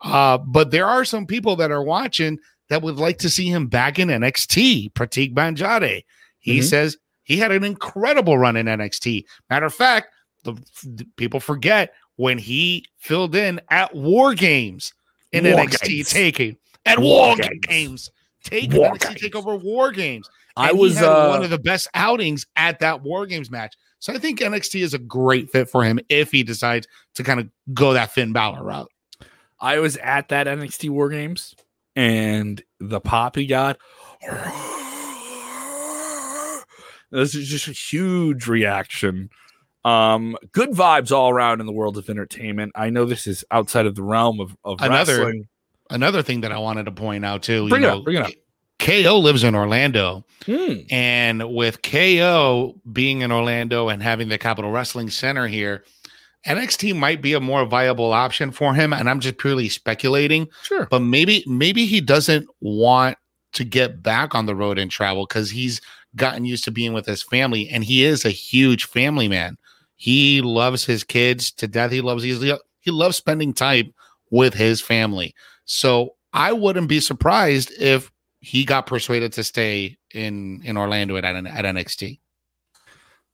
Uh, 0.00 0.38
but 0.38 0.70
there 0.70 0.86
are 0.86 1.04
some 1.04 1.26
people 1.26 1.56
that 1.56 1.70
are 1.70 1.82
watching 1.82 2.38
that 2.68 2.82
would 2.82 2.96
like 2.96 3.18
to 3.18 3.30
see 3.30 3.48
him 3.48 3.66
back 3.66 3.98
in 3.98 4.08
NXT. 4.08 4.92
Pratik 4.92 5.34
Banjade. 5.34 6.04
He 6.38 6.58
Mhm. 6.60 6.64
says 6.64 6.96
he 7.24 7.36
had 7.38 7.50
an 7.50 7.64
incredible 7.64 8.38
run 8.38 8.56
in 8.56 8.66
NXT. 8.68 9.24
Matter 9.50 9.66
of 9.66 9.74
fact, 9.74 10.08
the, 10.44 10.54
the 10.84 11.04
people 11.16 11.40
forget 11.40 11.92
when 12.16 12.38
he 12.38 12.84
filled 12.98 13.34
in 13.34 13.60
at 13.70 13.94
War 13.94 14.34
Games 14.34 14.92
in 15.32 15.44
War 15.44 15.54
NXT 15.64 15.88
Games. 15.96 16.10
taking 16.10 16.56
at 16.86 16.98
War 16.98 17.28
War, 17.28 17.36
Games. 17.36 17.60
Games. 17.66 18.10
Take 18.44 18.72
War 18.72 18.90
NXT 18.94 19.08
Games. 19.08 19.20
take 19.20 19.36
over 19.36 19.56
War 19.56 19.90
Games. 19.90 20.28
I 20.56 20.68
And 20.68 20.76
he 20.76 20.82
was 20.82 20.96
uh, 21.02 21.28
one 21.28 21.42
of 21.44 21.50
the 21.50 21.58
best 21.58 21.88
outings 21.94 22.46
at 22.56 22.78
that 22.80 23.02
War 23.02 23.26
Games 23.26 23.50
match. 23.50 23.74
So 24.00 24.12
I 24.12 24.18
think 24.18 24.38
NXT 24.40 24.80
is 24.82 24.94
a 24.94 24.98
great 24.98 25.50
fit 25.50 25.68
for 25.68 25.82
him 25.84 25.98
if 26.08 26.30
he 26.30 26.42
decides 26.42 26.86
to 27.16 27.24
kind 27.24 27.40
of 27.40 27.48
go 27.74 27.94
that 27.94 28.12
Finn 28.12 28.32
Balor 28.32 28.62
route. 28.62 28.90
I 29.60 29.78
was 29.80 29.96
at 29.96 30.28
that 30.28 30.46
NXT 30.46 30.90
War 30.90 31.08
Games, 31.08 31.54
and 31.96 32.62
the 32.78 33.00
pop 33.00 33.34
he 33.34 33.46
got. 33.46 33.78
This 37.10 37.34
is 37.34 37.48
just 37.48 37.68
a 37.68 37.72
huge 37.72 38.46
reaction. 38.46 39.30
Um, 39.84 40.36
good 40.52 40.70
vibes 40.70 41.10
all 41.10 41.30
around 41.30 41.60
in 41.60 41.66
the 41.66 41.72
world 41.72 41.96
of 41.96 42.10
entertainment. 42.10 42.72
I 42.74 42.90
know 42.90 43.06
this 43.06 43.26
is 43.26 43.44
outside 43.50 43.86
of 43.86 43.94
the 43.94 44.02
realm 44.02 44.40
of, 44.40 44.54
of 44.62 44.80
Another- 44.82 45.16
wrestling. 45.18 45.48
Another 45.90 46.22
thing 46.22 46.42
that 46.42 46.52
I 46.52 46.58
wanted 46.58 46.84
to 46.84 46.92
point 46.92 47.24
out 47.24 47.42
too, 47.42 47.66
Bring 47.70 47.80
you 47.80 47.88
it 47.88 47.90
know, 47.90 47.98
up, 48.00 48.04
bring 48.04 48.16
it 48.18 48.22
up. 48.26 48.32
KO 48.78 49.18
lives 49.18 49.44
in 49.44 49.54
Orlando, 49.54 50.24
Hmm. 50.46 50.74
and 50.90 51.52
with 51.54 51.82
KO 51.82 52.80
being 52.92 53.20
in 53.22 53.32
Orlando 53.32 53.88
and 53.88 54.02
having 54.02 54.28
the 54.28 54.38
Capitol 54.38 54.70
Wrestling 54.70 55.10
Center 55.10 55.46
here, 55.46 55.84
NXT 56.46 56.94
might 56.96 57.20
be 57.20 57.34
a 57.34 57.40
more 57.40 57.64
viable 57.66 58.12
option 58.12 58.50
for 58.52 58.72
him. 58.74 58.92
And 58.92 59.10
I'm 59.10 59.20
just 59.20 59.38
purely 59.38 59.68
speculating, 59.68 60.48
Sure. 60.62 60.86
but 60.90 61.00
maybe 61.00 61.44
maybe 61.46 61.84
he 61.86 62.00
doesn't 62.00 62.46
want 62.60 63.18
to 63.54 63.64
get 63.64 64.02
back 64.02 64.34
on 64.34 64.46
the 64.46 64.54
road 64.54 64.78
and 64.78 64.90
travel 64.90 65.26
because 65.26 65.50
he's 65.50 65.80
gotten 66.16 66.44
used 66.44 66.64
to 66.64 66.70
being 66.70 66.92
with 66.92 67.06
his 67.06 67.22
family, 67.22 67.68
and 67.68 67.82
he 67.84 68.04
is 68.04 68.24
a 68.24 68.30
huge 68.30 68.84
family 68.84 69.28
man. 69.28 69.56
He 69.96 70.40
loves 70.40 70.84
his 70.84 71.02
kids 71.02 71.50
to 71.52 71.66
death. 71.66 71.90
He 71.90 72.00
loves 72.00 72.22
he, 72.22 72.54
he 72.80 72.90
loves 72.92 73.16
spending 73.16 73.52
time 73.52 73.92
with 74.30 74.54
his 74.54 74.80
family. 74.80 75.34
So 75.64 76.14
I 76.32 76.52
wouldn't 76.52 76.88
be 76.88 77.00
surprised 77.00 77.72
if 77.80 78.10
he 78.40 78.64
got 78.64 78.86
persuaded 78.86 79.32
to 79.34 79.44
stay 79.44 79.96
in 80.14 80.62
in 80.64 80.76
Orlando 80.76 81.16
at, 81.16 81.24
at 81.24 81.64
NXT. 81.64 82.20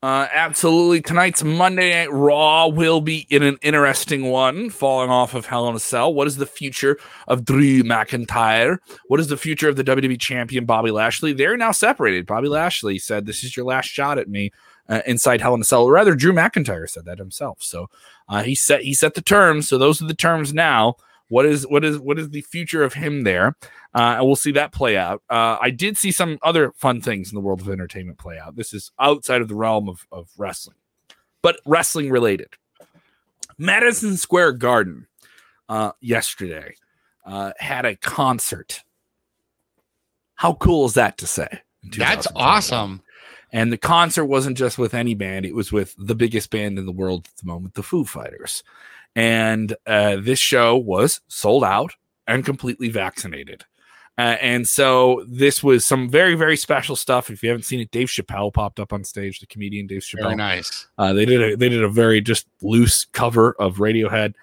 Uh, 0.05 0.29
absolutely. 0.35 1.01
Tonight's 1.01 1.43
Monday 1.43 1.91
Night 1.91 2.13
Raw 2.13 2.69
will 2.69 3.01
be 3.01 3.27
in 3.31 3.43
an 3.43 3.57
interesting 3.63 4.25
one, 4.25 4.69
falling 4.69 5.09
off 5.09 5.33
of 5.33 5.47
Hell 5.47 5.67
in 5.71 5.75
a 5.75 5.79
Cell. 5.79 6.13
What 6.13 6.27
is 6.27 6.37
the 6.37 6.45
future 6.45 6.99
of 7.27 7.47
Drew 7.47 7.83
McIntyre? 7.83 8.77
What 9.07 9.19
is 9.19 9.29
the 9.29 9.39
future 9.39 9.67
of 9.67 9.77
the 9.77 9.85
WWE 9.85 10.21
champion 10.21 10.67
Bobby 10.67 10.91
Lashley? 10.91 11.33
They're 11.33 11.57
now 11.57 11.73
separated. 11.73 12.27
Bobby 12.27 12.49
Lashley 12.49 12.99
said, 12.99 13.25
"This 13.25 13.43
is 13.45 13.57
your 13.57 13.65
last 13.65 13.87
shot 13.87 14.19
at 14.19 14.29
me." 14.29 14.53
Uh, 14.87 15.01
inside 15.07 15.41
Hell 15.41 15.55
in 15.55 15.63
a 15.63 15.65
Cell, 15.65 15.85
or 15.85 15.93
rather, 15.93 16.15
Drew 16.15 16.35
McIntyre 16.35 16.87
said 16.87 17.07
that 17.07 17.17
himself. 17.17 17.63
So 17.63 17.89
uh, 18.29 18.43
he 18.43 18.55
set 18.55 18.83
he 18.83 18.93
set 18.93 19.15
the 19.15 19.23
terms. 19.23 19.69
So 19.69 19.79
those 19.79 20.03
are 20.03 20.07
the 20.07 20.13
terms 20.13 20.53
now. 20.53 20.97
What 21.29 21.47
is 21.47 21.67
what 21.67 21.85
is 21.85 21.99
what 21.99 22.19
is 22.19 22.31
the 22.31 22.43
future 22.43 22.83
of 22.83 22.95
him 22.95 23.25
there? 23.25 23.57
Uh, 23.95 24.17
and 24.19 24.27
we'll 24.27 24.37
see 24.37 24.53
that 24.53 24.73
play 24.73 24.97
out. 24.97 25.23
Uh, 25.31 25.57
I 25.61 25.71
did 25.71 25.97
see 25.97 26.11
some 26.11 26.39
other 26.43 26.73
fun 26.77 27.01
things 27.01 27.31
in 27.31 27.35
the 27.35 27.41
world 27.41 27.61
of 27.61 27.69
entertainment 27.69 28.19
play 28.19 28.39
out. 28.39 28.57
This 28.57 28.75
is 28.75 28.93
outside 28.99 29.41
of 29.41 29.49
the 29.49 29.55
realm 29.55 29.89
of, 29.89 30.07
of 30.13 30.29
wrestling, 30.37 30.77
but 31.43 31.61
wrestling 31.65 32.11
related. 32.11 32.49
Madison 33.57 34.17
Square 34.17 34.53
Garden 34.53 35.07
uh, 35.69 35.93
yesterday 36.01 36.75
uh, 37.25 37.53
had 37.59 37.85
a 37.87 37.97
concert. 37.97 38.83
How 40.35 40.55
cool 40.55 40.87
is 40.87 40.95
that 40.95 41.17
to 41.19 41.27
say? 41.27 41.63
That's 41.97 42.27
awesome. 42.35 43.03
And 43.53 43.73
the 43.73 43.79
concert 43.79 44.25
wasn't 44.25 44.59
just 44.59 44.79
with 44.79 44.95
any 44.95 45.15
band, 45.15 45.47
it 45.47 45.55
was 45.55 45.71
with 45.71 45.95
the 45.97 46.17
biggest 46.17 46.51
band 46.51 46.77
in 46.77 46.87
the 46.87 46.93
world 46.93 47.29
at 47.33 47.37
the 47.37 47.47
moment, 47.47 47.75
the 47.75 47.85
Foo 47.85 48.05
Fighters. 48.05 48.65
And 49.17 49.77
uh, 49.87 50.17
this 50.17 50.39
show 50.39 50.77
was 50.77 51.21
sold 51.29 51.65
out 51.65 51.93
and 52.27 52.45
completely 52.45 52.89
vaccinated. 52.89 53.65
Uh, 54.17 54.37
and 54.41 54.69
so 54.69 55.25
this 55.29 55.63
was 55.63 55.85
some 55.85 56.09
very, 56.09 56.37
very 56.37 56.57
special 56.57 56.95
stuff. 56.95 57.31
If 57.31 57.43
you 57.43 57.49
haven't 57.49 57.65
seen 57.65 57.81
it, 57.81 57.91
Dave 57.91 58.07
Chappelle 58.09 58.53
popped 58.53 58.79
up 58.79 58.93
on 58.93 59.03
stage, 59.03 59.41
the 59.41 59.47
comedian 59.47 59.89
Dave 59.89 60.03
Chappelle. 60.03 60.23
Very 60.23 60.37
nice. 60.37 60.87
Uh, 60.99 61.13
they 61.13 61.25
did 61.25 61.43
a 61.43 61.57
they 61.57 61.69
did 61.69 61.83
a 61.83 61.89
very 61.89 62.21
just 62.21 62.47
loose 62.63 63.07
cover 63.07 63.57
of 63.59 63.79
Radiohead, 63.79 64.35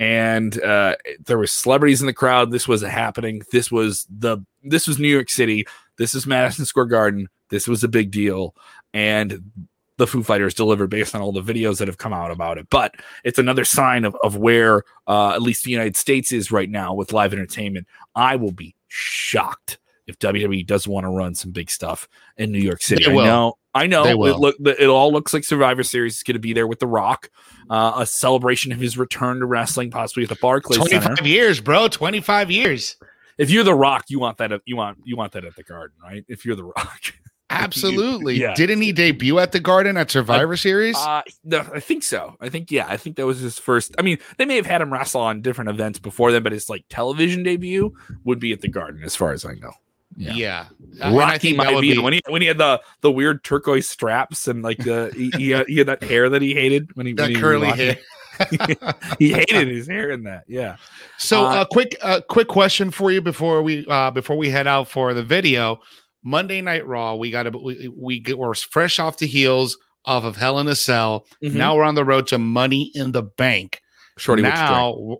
and 0.00 0.60
uh, 0.62 0.96
there 1.26 1.36
was 1.36 1.52
celebrities 1.52 2.00
in 2.00 2.06
the 2.06 2.14
crowd. 2.14 2.50
This 2.50 2.66
was 2.66 2.80
happening. 2.80 3.42
This 3.52 3.70
was 3.70 4.06
the 4.08 4.38
this 4.62 4.88
was 4.88 4.98
New 4.98 5.08
York 5.08 5.28
City. 5.28 5.66
This 5.98 6.14
is 6.14 6.26
Madison 6.26 6.64
Square 6.64 6.86
Garden. 6.86 7.28
This 7.50 7.68
was 7.68 7.84
a 7.84 7.88
big 7.88 8.10
deal, 8.10 8.54
and 8.94 9.68
the 9.98 10.06
Foo 10.06 10.22
Fighters 10.22 10.54
delivered 10.54 10.88
based 10.88 11.14
on 11.14 11.20
all 11.20 11.32
the 11.32 11.42
videos 11.42 11.78
that 11.78 11.88
have 11.88 11.98
come 11.98 12.12
out 12.12 12.30
about 12.30 12.56
it. 12.56 12.68
But 12.70 12.94
it's 13.24 13.38
another 13.38 13.64
sign 13.64 14.04
of 14.04 14.16
of 14.22 14.36
where 14.36 14.84
uh, 15.06 15.30
at 15.30 15.42
least 15.42 15.64
the 15.64 15.70
United 15.70 15.96
States 15.96 16.32
is 16.32 16.50
right 16.50 16.70
now 16.70 16.94
with 16.94 17.12
live 17.12 17.32
entertainment. 17.32 17.86
I 18.14 18.36
will 18.36 18.52
be 18.52 18.74
shocked 18.88 19.78
if 20.06 20.18
WWE 20.18 20.66
does 20.66 20.88
want 20.88 21.04
to 21.04 21.10
run 21.10 21.34
some 21.34 21.50
big 21.50 21.70
stuff 21.70 22.08
in 22.38 22.50
New 22.50 22.58
York 22.58 22.82
City. 22.82 23.06
I 23.06 23.12
know, 23.12 23.58
I 23.74 23.86
know. 23.86 24.04
It 24.04 24.38
look, 24.38 24.56
it 24.60 24.88
all 24.88 25.12
looks 25.12 25.34
like 25.34 25.44
Survivor 25.44 25.82
Series 25.82 26.16
is 26.16 26.22
going 26.22 26.34
to 26.34 26.40
be 26.40 26.54
there 26.54 26.66
with 26.66 26.78
The 26.78 26.86
Rock, 26.86 27.30
uh, 27.68 27.92
a 27.96 28.06
celebration 28.06 28.72
of 28.72 28.80
his 28.80 28.96
return 28.96 29.40
to 29.40 29.46
wrestling, 29.46 29.90
possibly 29.90 30.22
at 30.22 30.30
the 30.30 30.38
Barclays 30.40 30.78
Center. 30.88 31.06
25 31.06 31.26
years, 31.26 31.60
bro. 31.60 31.88
25 31.88 32.50
years. 32.50 32.96
If 33.36 33.50
you're 33.50 33.64
The 33.64 33.74
Rock, 33.74 34.06
you 34.08 34.18
want 34.18 34.38
that. 34.38 34.50
At, 34.50 34.62
you 34.64 34.76
want 34.76 34.98
you 35.04 35.16
want 35.16 35.32
that 35.32 35.44
at 35.44 35.54
the 35.56 35.62
Garden, 35.62 35.96
right? 36.02 36.24
If 36.26 36.44
you're 36.44 36.56
The 36.56 36.64
Rock, 36.64 37.14
Absolutely. 37.50 38.36
Yeah. 38.36 38.54
Didn't 38.54 38.82
he 38.82 38.92
debut 38.92 39.38
at 39.38 39.52
the 39.52 39.60
Garden 39.60 39.96
at 39.96 40.10
Survivor 40.10 40.56
Series? 40.56 40.96
uh, 40.96 41.22
no, 41.44 41.66
I 41.74 41.80
think 41.80 42.02
so. 42.02 42.36
I 42.40 42.48
think 42.48 42.70
yeah. 42.70 42.86
I 42.88 42.96
think 42.96 43.16
that 43.16 43.26
was 43.26 43.40
his 43.40 43.58
first. 43.58 43.94
I 43.98 44.02
mean, 44.02 44.18
they 44.36 44.44
may 44.44 44.56
have 44.56 44.66
had 44.66 44.82
him 44.82 44.92
wrestle 44.92 45.22
on 45.22 45.40
different 45.40 45.70
events 45.70 45.98
before 45.98 46.30
then, 46.30 46.42
but 46.42 46.52
his 46.52 46.68
like 46.68 46.84
television 46.90 47.42
debut 47.42 47.94
would 48.24 48.38
be 48.38 48.52
at 48.52 48.60
the 48.60 48.68
Garden, 48.68 49.02
as 49.02 49.16
far 49.16 49.32
as 49.32 49.44
I 49.44 49.54
know. 49.54 49.72
yeah. 50.16 50.32
yeah. 50.34 50.66
And 51.00 51.14
I 51.14 51.18
Rocky 51.18 51.38
think 51.38 51.56
might 51.56 51.80
be, 51.80 51.94
be- 51.94 51.98
when 51.98 52.12
he 52.12 52.20
when 52.28 52.42
he 52.42 52.48
had 52.48 52.58
the 52.58 52.82
the 53.00 53.10
weird 53.10 53.42
turquoise 53.44 53.88
straps 53.88 54.46
and 54.46 54.62
like 54.62 54.78
the 54.78 55.10
he, 55.16 55.30
he, 55.36 55.50
had, 55.50 55.66
he 55.68 55.78
had 55.78 55.86
that 55.88 56.02
hair 56.02 56.28
that 56.28 56.42
he 56.42 56.54
hated 56.54 56.94
when 56.96 57.06
he 57.06 57.12
when 57.14 57.16
that 57.16 57.30
he 57.30 57.36
curly 57.36 57.68
hair. 57.68 57.96
he 59.18 59.32
hated 59.32 59.68
his 59.68 59.88
hair 59.88 60.10
in 60.10 60.22
that. 60.24 60.44
Yeah. 60.46 60.76
So, 61.16 61.44
Uh, 61.44 61.62
a 61.62 61.66
quick, 61.66 61.96
uh, 62.02 62.20
quick 62.28 62.46
question 62.46 62.92
for 62.92 63.10
you 63.10 63.20
before 63.20 63.62
we 63.62 63.84
uh, 63.88 64.10
before 64.12 64.36
we 64.36 64.48
head 64.48 64.66
out 64.68 64.88
for 64.88 65.12
the 65.14 65.24
video. 65.24 65.80
Monday 66.22 66.60
Night 66.60 66.86
Raw. 66.86 67.14
We 67.14 67.30
got 67.30 67.44
to 67.44 67.50
we, 67.50 67.88
we 67.88 68.20
get 68.20 68.38
we're 68.38 68.54
fresh 68.54 68.98
off 68.98 69.18
the 69.18 69.26
heels 69.26 69.76
off 70.04 70.24
of 70.24 70.36
Hell 70.36 70.58
in 70.58 70.68
a 70.68 70.74
Cell. 70.74 71.26
Mhm. 71.42 71.54
Now 71.54 71.76
we're 71.76 71.84
on 71.84 71.94
the 71.94 72.04
road 72.04 72.26
to 72.28 72.38
Money 72.38 72.90
in 72.94 73.12
the 73.12 73.22
Bank. 73.22 73.80
Shorty 74.16 74.42
now, 74.42 74.50
now, 74.70 75.18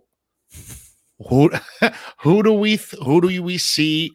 who 1.27 1.51
who 2.19 2.43
do 2.43 2.53
we 2.53 2.77
th- 2.77 3.01
who 3.03 3.21
do 3.21 3.43
we 3.43 3.57
see 3.57 4.11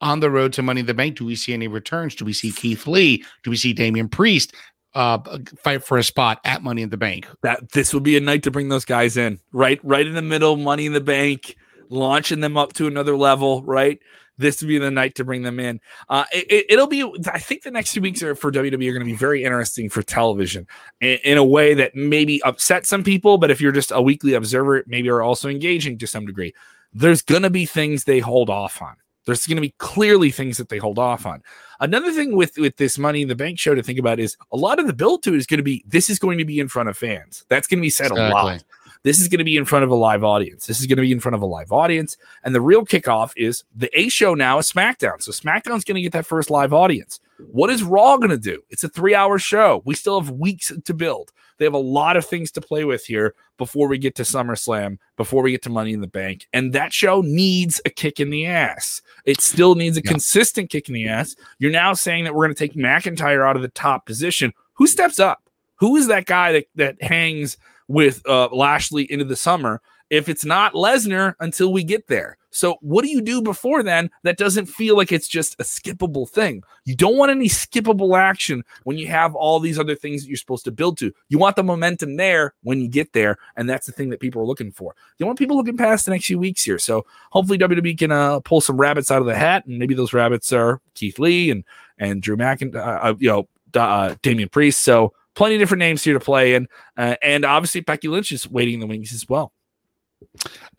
on 0.00 0.20
the 0.20 0.30
road 0.30 0.52
to 0.54 0.62
Money 0.62 0.80
in 0.80 0.86
the 0.86 0.94
Bank? 0.94 1.16
Do 1.16 1.24
we 1.24 1.36
see 1.36 1.52
any 1.54 1.68
returns? 1.68 2.14
Do 2.14 2.24
we 2.24 2.32
see 2.32 2.52
Keith 2.52 2.86
Lee? 2.86 3.24
Do 3.44 3.50
we 3.50 3.56
see 3.56 3.72
Damian 3.72 4.08
Priest 4.08 4.54
uh, 4.94 5.18
fight 5.62 5.84
for 5.84 5.96
a 5.98 6.02
spot 6.02 6.38
at 6.44 6.62
Money 6.62 6.82
in 6.82 6.90
the 6.90 6.96
Bank? 6.98 7.26
That 7.42 7.72
this 7.72 7.94
would 7.94 8.02
be 8.02 8.16
a 8.16 8.20
night 8.20 8.42
to 8.42 8.50
bring 8.50 8.68
those 8.68 8.84
guys 8.84 9.16
in, 9.16 9.40
right? 9.52 9.80
Right 9.82 10.06
in 10.06 10.14
the 10.14 10.22
middle, 10.22 10.56
Money 10.56 10.86
in 10.86 10.92
the 10.92 11.00
Bank, 11.00 11.56
launching 11.88 12.40
them 12.40 12.56
up 12.56 12.74
to 12.74 12.86
another 12.86 13.16
level, 13.16 13.62
right? 13.62 13.98
This 14.38 14.60
would 14.60 14.68
be 14.68 14.78
the 14.78 14.90
night 14.90 15.14
to 15.16 15.24
bring 15.24 15.42
them 15.42 15.58
in. 15.58 15.80
Uh, 16.08 16.24
it, 16.32 16.76
will 16.76 16.86
be. 16.86 17.02
I 17.32 17.38
think 17.38 17.62
the 17.62 17.70
next 17.70 17.92
two 17.92 18.00
weeks 18.00 18.22
are 18.22 18.34
for 18.34 18.52
WWE 18.52 18.88
are 18.88 18.92
going 18.92 19.00
to 19.00 19.04
be 19.04 19.14
very 19.14 19.44
interesting 19.44 19.88
for 19.88 20.02
television 20.02 20.66
in, 21.00 21.18
in, 21.24 21.38
a 21.38 21.44
way 21.44 21.74
that 21.74 21.94
maybe 21.94 22.42
upset 22.42 22.86
some 22.86 23.02
people, 23.02 23.38
but 23.38 23.50
if 23.50 23.60
you're 23.60 23.72
just 23.72 23.90
a 23.90 24.02
weekly 24.02 24.34
observer, 24.34 24.84
maybe 24.86 25.08
are 25.08 25.22
also 25.22 25.48
engaging 25.48 25.98
to 25.98 26.06
some 26.06 26.26
degree. 26.26 26.54
There's 26.92 27.22
going 27.22 27.42
to 27.42 27.50
be 27.50 27.66
things 27.66 28.04
they 28.04 28.20
hold 28.20 28.50
off 28.50 28.82
on. 28.82 28.96
There's 29.26 29.46
going 29.46 29.56
to 29.56 29.62
be 29.62 29.74
clearly 29.78 30.30
things 30.30 30.56
that 30.56 30.68
they 30.68 30.78
hold 30.78 30.98
off 30.98 31.26
on. 31.26 31.42
Another 31.80 32.12
thing 32.12 32.36
with 32.36 32.56
with 32.56 32.76
this 32.76 32.96
Money 32.96 33.22
in 33.22 33.28
the 33.28 33.34
Bank 33.34 33.58
show 33.58 33.74
to 33.74 33.82
think 33.82 33.98
about 33.98 34.20
is 34.20 34.36
a 34.52 34.56
lot 34.56 34.78
of 34.78 34.86
the 34.86 34.92
build 34.92 35.22
to 35.24 35.34
is 35.34 35.46
going 35.46 35.58
to 35.58 35.64
be 35.64 35.84
this 35.86 36.08
is 36.08 36.18
going 36.18 36.38
to 36.38 36.44
be 36.44 36.60
in 36.60 36.68
front 36.68 36.88
of 36.88 36.96
fans. 36.96 37.44
That's 37.48 37.66
going 37.66 37.78
to 37.78 37.82
be 37.82 37.90
said 37.90 38.12
exactly. 38.12 38.30
a 38.30 38.34
lot. 38.34 38.64
This 39.06 39.20
is 39.20 39.28
going 39.28 39.38
to 39.38 39.44
be 39.44 39.56
in 39.56 39.64
front 39.64 39.84
of 39.84 39.92
a 39.92 39.94
live 39.94 40.24
audience. 40.24 40.66
This 40.66 40.80
is 40.80 40.86
going 40.86 40.96
to 40.96 41.02
be 41.02 41.12
in 41.12 41.20
front 41.20 41.36
of 41.36 41.42
a 41.42 41.46
live 41.46 41.70
audience. 41.70 42.16
And 42.42 42.52
the 42.52 42.60
real 42.60 42.84
kickoff 42.84 43.30
is 43.36 43.62
the 43.72 43.88
A 43.96 44.08
show 44.08 44.34
now 44.34 44.58
is 44.58 44.68
SmackDown. 44.68 45.22
So 45.22 45.30
SmackDown's 45.30 45.84
going 45.84 45.94
to 45.94 46.02
get 46.02 46.10
that 46.10 46.26
first 46.26 46.50
live 46.50 46.72
audience. 46.72 47.20
What 47.52 47.70
is 47.70 47.84
Raw 47.84 48.16
going 48.16 48.30
to 48.30 48.36
do? 48.36 48.62
It's 48.68 48.82
a 48.82 48.88
three 48.88 49.14
hour 49.14 49.38
show. 49.38 49.80
We 49.84 49.94
still 49.94 50.20
have 50.20 50.32
weeks 50.32 50.72
to 50.84 50.92
build. 50.92 51.30
They 51.58 51.64
have 51.64 51.72
a 51.72 51.78
lot 51.78 52.16
of 52.16 52.26
things 52.26 52.50
to 52.50 52.60
play 52.60 52.84
with 52.84 53.04
here 53.04 53.36
before 53.58 53.86
we 53.86 53.96
get 53.96 54.16
to 54.16 54.24
SummerSlam, 54.24 54.98
before 55.16 55.44
we 55.44 55.52
get 55.52 55.62
to 55.62 55.70
Money 55.70 55.92
in 55.92 56.00
the 56.00 56.08
Bank. 56.08 56.48
And 56.52 56.72
that 56.72 56.92
show 56.92 57.20
needs 57.20 57.80
a 57.86 57.90
kick 57.90 58.18
in 58.18 58.30
the 58.30 58.46
ass. 58.46 59.02
It 59.24 59.40
still 59.40 59.76
needs 59.76 59.96
a 59.96 60.02
yeah. 60.04 60.10
consistent 60.10 60.68
kick 60.68 60.88
in 60.88 60.94
the 60.94 61.06
ass. 61.06 61.36
You're 61.60 61.70
now 61.70 61.92
saying 61.92 62.24
that 62.24 62.34
we're 62.34 62.46
going 62.46 62.56
to 62.56 62.58
take 62.58 62.74
McIntyre 62.74 63.48
out 63.48 63.54
of 63.54 63.62
the 63.62 63.68
top 63.68 64.04
position. 64.04 64.52
Who 64.72 64.88
steps 64.88 65.20
up? 65.20 65.44
Who 65.76 65.94
is 65.94 66.08
that 66.08 66.26
guy 66.26 66.50
that, 66.52 66.66
that 66.74 67.00
hangs 67.00 67.56
with 67.88 68.22
uh, 68.28 68.48
Lashley 68.48 69.10
into 69.10 69.24
the 69.24 69.36
summer? 69.36 69.80
if 70.10 70.28
it's 70.28 70.44
not 70.44 70.74
Lesnar 70.74 71.34
until 71.40 71.72
we 71.72 71.82
get 71.82 72.06
there. 72.06 72.38
So, 72.50 72.78
what 72.80 73.02
do 73.02 73.10
you 73.10 73.20
do 73.20 73.42
before 73.42 73.82
then 73.82 74.10
that 74.22 74.38
doesn't 74.38 74.66
feel 74.66 74.96
like 74.96 75.12
it's 75.12 75.28
just 75.28 75.60
a 75.60 75.62
skippable 75.62 76.28
thing? 76.28 76.62
You 76.86 76.94
don't 76.94 77.18
want 77.18 77.30
any 77.30 77.48
skippable 77.48 78.18
action 78.18 78.64
when 78.84 78.96
you 78.96 79.08
have 79.08 79.34
all 79.34 79.60
these 79.60 79.78
other 79.78 79.94
things 79.94 80.22
that 80.22 80.28
you're 80.28 80.38
supposed 80.38 80.64
to 80.64 80.70
build 80.70 80.96
to. 80.98 81.12
You 81.28 81.38
want 81.38 81.56
the 81.56 81.62
momentum 81.62 82.16
there 82.16 82.54
when 82.62 82.80
you 82.80 82.88
get 82.88 83.12
there, 83.12 83.36
and 83.56 83.68
that's 83.68 83.84
the 83.84 83.92
thing 83.92 84.08
that 84.08 84.20
people 84.20 84.40
are 84.40 84.46
looking 84.46 84.72
for. 84.72 84.94
You 85.18 85.26
want 85.26 85.38
people 85.38 85.56
looking 85.56 85.76
past 85.76 86.06
the 86.06 86.12
next 86.12 86.26
few 86.26 86.38
weeks 86.38 86.62
here. 86.62 86.78
So, 86.78 87.04
hopefully, 87.30 87.58
WWE 87.58 87.98
can 87.98 88.12
uh, 88.12 88.40
pull 88.40 88.62
some 88.62 88.78
rabbits 88.78 89.10
out 89.10 89.20
of 89.20 89.26
the 89.26 89.36
hat, 89.36 89.66
and 89.66 89.78
maybe 89.78 89.94
those 89.94 90.14
rabbits 90.14 90.50
are 90.52 90.80
Keith 90.94 91.18
Lee 91.18 91.50
and 91.50 91.64
and 91.98 92.22
Drew 92.22 92.36
McIntyre, 92.36 92.76
uh, 92.76 93.08
uh, 93.08 93.14
you 93.18 93.28
know, 93.28 93.48
uh, 93.74 94.14
Damian 94.22 94.48
Priest. 94.48 94.82
So, 94.82 95.12
plenty 95.36 95.54
of 95.54 95.60
different 95.60 95.78
names 95.78 96.02
here 96.02 96.14
to 96.14 96.20
play, 96.20 96.54
and 96.54 96.66
uh, 96.96 97.14
and 97.22 97.44
obviously 97.44 97.82
Becky 97.82 98.08
Lynch 98.08 98.32
is 98.32 98.50
waiting 98.50 98.74
in 98.74 98.80
the 98.80 98.86
wings 98.86 99.12
as 99.12 99.28
well. 99.28 99.52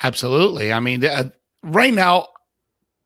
Absolutely. 0.03 0.73
I 0.73 0.81
mean, 0.81 1.05
uh, 1.05 1.29
right 1.63 1.93
now, 1.93 2.27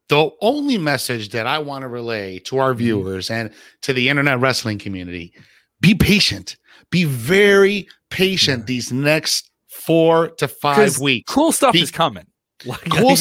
the 0.09 0.31
only 0.41 0.77
message 0.77 1.29
that 1.29 1.45
I 1.45 1.59
want 1.59 1.83
to 1.83 1.87
relay 1.87 2.39
to 2.39 2.57
our 2.57 2.71
mm-hmm. 2.71 2.79
viewers 2.79 3.29
and 3.29 3.51
to 3.81 3.93
the 3.93 4.09
internet 4.09 4.39
wrestling 4.39 4.79
community 4.79 5.33
be 5.79 5.93
patient. 5.93 6.57
Be 6.89 7.03
very 7.03 7.87
patient 8.09 8.61
yeah. 8.61 8.65
these 8.65 8.91
next 8.91 9.51
four 9.67 10.29
to 10.29 10.47
five 10.47 10.99
weeks. 10.99 11.31
Cool 11.31 11.51
stuff 11.51 11.73
be, 11.73 11.81
is 11.81 11.91
coming. 11.91 12.25
Like, 12.65 12.89
cool, 12.89 13.15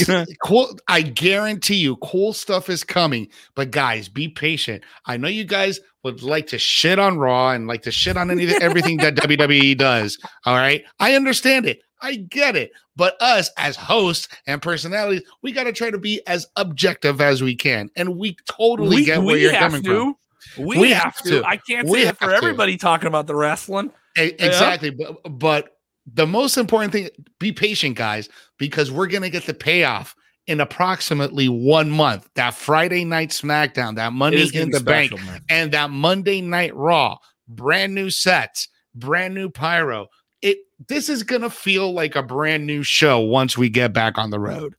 cool. 0.44 0.78
I 0.86 1.02
guarantee 1.02 1.76
you, 1.76 1.96
cool 1.96 2.32
stuff 2.32 2.68
is 2.68 2.84
coming. 2.84 3.28
But 3.54 3.70
guys, 3.70 4.08
be 4.08 4.28
patient. 4.28 4.82
I 5.06 5.16
know 5.16 5.28
you 5.28 5.44
guys 5.44 5.80
would 6.04 6.22
like 6.22 6.46
to 6.48 6.58
shit 6.58 6.98
on 6.98 7.18
Raw 7.18 7.52
and 7.52 7.66
like 7.66 7.82
to 7.82 7.90
shit 7.90 8.16
on 8.16 8.30
any, 8.30 8.46
everything 8.56 8.98
that 8.98 9.14
WWE 9.16 9.78
does. 9.78 10.18
All 10.44 10.56
right, 10.56 10.84
I 10.98 11.14
understand 11.14 11.66
it. 11.66 11.80
I 12.02 12.16
get 12.16 12.56
it. 12.56 12.72
But 12.96 13.20
us 13.20 13.50
as 13.56 13.76
hosts 13.76 14.28
and 14.46 14.60
personalities, 14.60 15.22
we 15.42 15.52
got 15.52 15.64
to 15.64 15.72
try 15.72 15.90
to 15.90 15.98
be 15.98 16.20
as 16.26 16.46
objective 16.56 17.20
as 17.20 17.42
we 17.42 17.54
can. 17.54 17.90
And 17.96 18.16
we 18.18 18.36
totally 18.46 18.96
we, 18.96 19.04
get 19.04 19.22
where 19.22 19.36
you're 19.36 19.52
coming 19.52 19.82
to. 19.84 20.14
from. 20.56 20.66
We, 20.66 20.78
we 20.78 20.90
have, 20.90 21.04
have 21.04 21.16
to. 21.22 21.30
to. 21.40 21.46
I 21.46 21.56
can't 21.56 21.88
we 21.88 22.02
say 22.02 22.08
it 22.08 22.18
for 22.18 22.32
everybody 22.32 22.72
to. 22.72 22.78
talking 22.78 23.06
about 23.06 23.26
the 23.26 23.34
wrestling. 23.34 23.92
A- 24.18 24.44
exactly. 24.44 24.94
Yeah. 24.96 25.12
But, 25.22 25.38
but 25.38 25.76
the 26.12 26.26
most 26.26 26.56
important 26.56 26.92
thing, 26.92 27.08
be 27.38 27.52
patient, 27.52 27.96
guys, 27.96 28.28
because 28.58 28.90
we're 28.90 29.06
going 29.06 29.22
to 29.22 29.30
get 29.30 29.46
the 29.46 29.54
payoff 29.54 30.14
in 30.46 30.60
approximately 30.60 31.48
one 31.48 31.90
month. 31.90 32.28
That 32.34 32.54
Friday 32.54 33.04
night 33.04 33.30
SmackDown, 33.30 33.96
that 33.96 34.12
Monday 34.12 34.48
in 34.54 34.70
the 34.70 34.78
special, 34.78 35.18
Bank, 35.18 35.26
man. 35.26 35.40
and 35.48 35.72
that 35.72 35.90
Monday 35.90 36.40
night 36.40 36.74
Raw. 36.74 37.18
Brand 37.48 37.96
new 37.96 38.10
sets, 38.10 38.68
brand 38.94 39.34
new 39.34 39.50
pyro 39.50 40.08
it 40.42 40.58
this 40.88 41.08
is 41.08 41.22
gonna 41.22 41.50
feel 41.50 41.92
like 41.92 42.16
a 42.16 42.22
brand 42.22 42.66
new 42.66 42.82
show 42.82 43.20
once 43.20 43.56
we 43.56 43.68
get 43.68 43.92
back 43.92 44.18
on 44.18 44.30
the 44.30 44.40
road. 44.40 44.74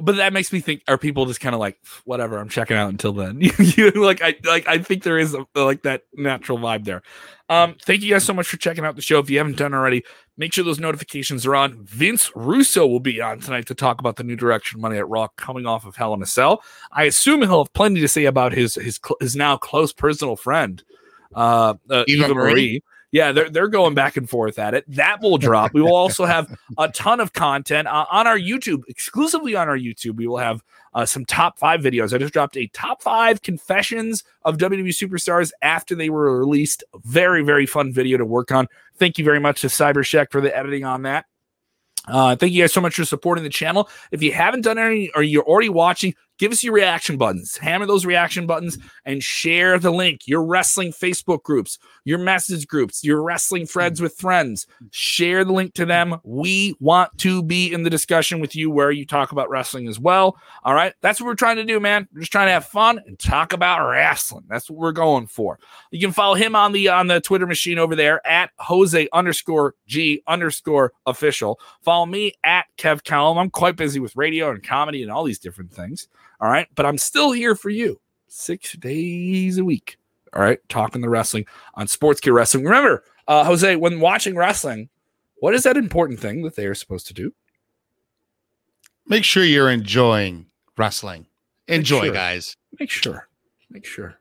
But 0.00 0.16
that 0.16 0.32
makes 0.32 0.52
me 0.52 0.60
think: 0.60 0.82
Are 0.86 0.98
people 0.98 1.26
just 1.26 1.40
kind 1.40 1.54
of 1.54 1.60
like, 1.60 1.78
whatever? 2.04 2.38
I'm 2.38 2.48
checking 2.48 2.76
out 2.76 2.90
until 2.90 3.12
then. 3.12 3.40
you 3.58 3.90
like, 3.90 4.22
I 4.22 4.36
like, 4.44 4.68
I 4.68 4.78
think 4.78 5.02
there 5.02 5.18
is 5.18 5.34
a, 5.34 5.44
like 5.56 5.82
that 5.82 6.02
natural 6.14 6.58
vibe 6.58 6.84
there. 6.84 7.02
Um, 7.48 7.76
thank 7.84 8.02
you 8.02 8.12
guys 8.12 8.24
so 8.24 8.34
much 8.34 8.46
for 8.46 8.58
checking 8.58 8.84
out 8.84 8.94
the 8.94 9.02
show. 9.02 9.18
If 9.18 9.30
you 9.30 9.38
haven't 9.38 9.56
done 9.56 9.74
already, 9.74 10.04
make 10.38 10.54
sure 10.54 10.64
those 10.64 10.80
notifications 10.80 11.44
are 11.44 11.54
on. 11.54 11.84
Vince 11.84 12.30
Russo 12.34 12.86
will 12.86 13.00
be 13.00 13.20
on 13.20 13.40
tonight 13.40 13.66
to 13.66 13.74
talk 13.74 14.00
about 14.00 14.16
the 14.16 14.24
new 14.24 14.36
direction 14.36 14.80
money 14.80 14.96
at 14.96 15.08
Raw 15.08 15.28
coming 15.36 15.66
off 15.66 15.84
of 15.84 15.96
Hell 15.96 16.14
in 16.14 16.22
a 16.22 16.26
Cell. 16.26 16.62
I 16.92 17.04
assume 17.04 17.42
he'll 17.42 17.64
have 17.64 17.72
plenty 17.74 18.00
to 18.00 18.08
say 18.08 18.24
about 18.24 18.52
his 18.52 18.76
his 18.76 18.98
his 19.20 19.36
now 19.36 19.58
close 19.58 19.92
personal 19.92 20.36
friend, 20.36 20.82
uh, 21.34 21.74
uh 21.90 22.04
Eva, 22.08 22.34
Marie. 22.34 22.52
Marie 22.52 22.82
yeah, 23.10 23.32
they're 23.32 23.48
they're 23.48 23.68
going 23.68 23.94
back 23.94 24.18
and 24.18 24.28
forth 24.28 24.58
at 24.58 24.74
it. 24.74 24.84
That 24.88 25.22
will 25.22 25.38
drop. 25.38 25.72
We 25.72 25.80
will 25.80 25.94
also 25.94 26.26
have 26.26 26.54
a 26.76 26.88
ton 26.88 27.20
of 27.20 27.32
content 27.32 27.88
uh, 27.88 28.04
on 28.10 28.26
our 28.26 28.38
YouTube, 28.38 28.82
exclusively 28.86 29.56
on 29.56 29.66
our 29.68 29.78
YouTube. 29.78 30.16
We 30.16 30.26
will 30.26 30.36
have 30.36 30.62
uh, 30.92 31.06
some 31.06 31.24
top 31.24 31.58
five 31.58 31.80
videos. 31.80 32.12
I 32.12 32.18
just 32.18 32.34
dropped 32.34 32.56
a 32.58 32.66
top 32.68 33.02
five 33.02 33.40
confessions 33.40 34.24
of 34.44 34.58
WWE 34.58 34.88
superstars 34.88 35.52
after 35.62 35.94
they 35.94 36.10
were 36.10 36.38
released. 36.38 36.84
Very 37.04 37.42
very 37.42 37.64
fun 37.64 37.94
video 37.94 38.18
to 38.18 38.26
work 38.26 38.52
on. 38.52 38.68
Thank 38.98 39.18
you 39.18 39.24
very 39.24 39.40
much 39.40 39.60
to 39.62 39.68
Cybercheck 39.68 40.30
for 40.30 40.40
the 40.40 40.56
editing 40.56 40.84
on 40.84 41.02
that. 41.02 41.26
Uh, 42.06 42.36
thank 42.36 42.52
you 42.52 42.62
guys 42.62 42.72
so 42.72 42.80
much 42.80 42.94
for 42.94 43.04
supporting 43.04 43.44
the 43.44 43.50
channel. 43.50 43.88
If 44.10 44.22
you 44.22 44.32
haven't 44.32 44.62
done 44.62 44.78
any 44.78 45.10
or 45.14 45.22
you're 45.22 45.44
already 45.44 45.68
watching, 45.68 46.14
give 46.38 46.52
us 46.52 46.64
your 46.64 46.72
reaction 46.72 47.16
buttons. 47.16 47.56
Hammer 47.58 47.86
those 47.86 48.06
reaction 48.06 48.46
buttons 48.46 48.78
and 49.04 49.22
share 49.22 49.78
the 49.78 49.90
link. 49.90 50.26
Your 50.26 50.42
wrestling 50.42 50.92
Facebook 50.92 51.42
groups, 51.42 51.78
your 52.04 52.18
message 52.18 52.66
groups, 52.66 53.04
your 53.04 53.22
wrestling 53.22 53.66
friends 53.66 54.00
with 54.00 54.16
friends. 54.16 54.66
Share 54.90 55.44
the 55.44 55.52
link 55.52 55.74
to 55.74 55.84
them. 55.84 56.16
We 56.24 56.74
want 56.80 57.16
to 57.18 57.42
be 57.42 57.72
in 57.72 57.82
the 57.82 57.90
discussion 57.90 58.40
with 58.40 58.54
you 58.54 58.70
where 58.70 58.90
you 58.90 59.04
talk 59.04 59.32
about 59.32 59.50
wrestling 59.50 59.88
as 59.88 59.98
well. 59.98 60.38
All 60.64 60.74
right. 60.74 60.94
That's 61.00 61.20
what 61.20 61.26
we're 61.26 61.34
trying 61.34 61.56
to 61.56 61.64
do, 61.64 61.80
man. 61.80 62.08
We're 62.12 62.20
just 62.20 62.32
trying 62.32 62.48
to 62.48 62.52
have 62.52 62.66
fun 62.66 63.00
and 63.06 63.18
talk 63.18 63.52
about 63.52 63.86
wrestling. 63.86 64.44
That's 64.48 64.70
what 64.70 64.78
we're 64.78 64.92
going 64.92 65.26
for. 65.26 65.58
You 65.90 66.00
can 66.00 66.12
follow 66.12 66.34
him 66.34 66.54
on 66.54 66.72
the 66.72 66.88
on 66.88 67.08
the 67.08 67.20
Twitter 67.20 67.46
machine 67.46 67.78
over 67.78 67.96
there 67.96 68.24
at 68.26 68.50
Jose 68.58 69.08
underscore 69.12 69.74
G 69.86 70.22
underscore 70.26 70.92
official. 71.06 71.58
Follow 71.82 72.06
me 72.06 72.32
at 72.44 72.66
Kev 72.76 73.02
Kellam. 73.02 73.38
I'm 73.38 73.50
quite 73.50 73.76
busy 73.76 74.00
with 74.00 74.16
radio 74.16 74.50
and 74.50 74.62
comedy 74.62 75.02
and 75.02 75.10
all 75.10 75.24
these 75.24 75.38
different 75.38 75.72
things. 75.72 76.08
All 76.40 76.48
right. 76.48 76.68
But 76.74 76.86
I'm 76.86 76.98
still 76.98 77.32
here 77.32 77.54
for 77.54 77.70
you 77.70 78.00
six 78.28 78.74
days 78.74 79.58
a 79.58 79.64
week. 79.64 79.98
All 80.34 80.42
right. 80.42 80.60
Talking 80.68 81.00
the 81.00 81.08
wrestling 81.08 81.46
on 81.74 81.86
Sportskeeda 81.86 82.32
Wrestling. 82.32 82.64
Remember, 82.64 83.04
uh, 83.26 83.44
Jose, 83.44 83.76
when 83.76 84.00
watching 84.00 84.36
wrestling, 84.36 84.88
what 85.40 85.54
is 85.54 85.62
that 85.62 85.76
important 85.76 86.20
thing 86.20 86.42
that 86.42 86.56
they 86.56 86.66
are 86.66 86.74
supposed 86.74 87.06
to 87.08 87.14
do? 87.14 87.32
Make 89.06 89.24
sure 89.24 89.44
you're 89.44 89.70
enjoying 89.70 90.46
wrestling. 90.76 91.26
Enjoy, 91.66 92.04
sure. 92.04 92.14
guys. 92.14 92.56
Make 92.78 92.90
sure. 92.90 93.28
Make 93.70 93.86
sure. 93.86 94.18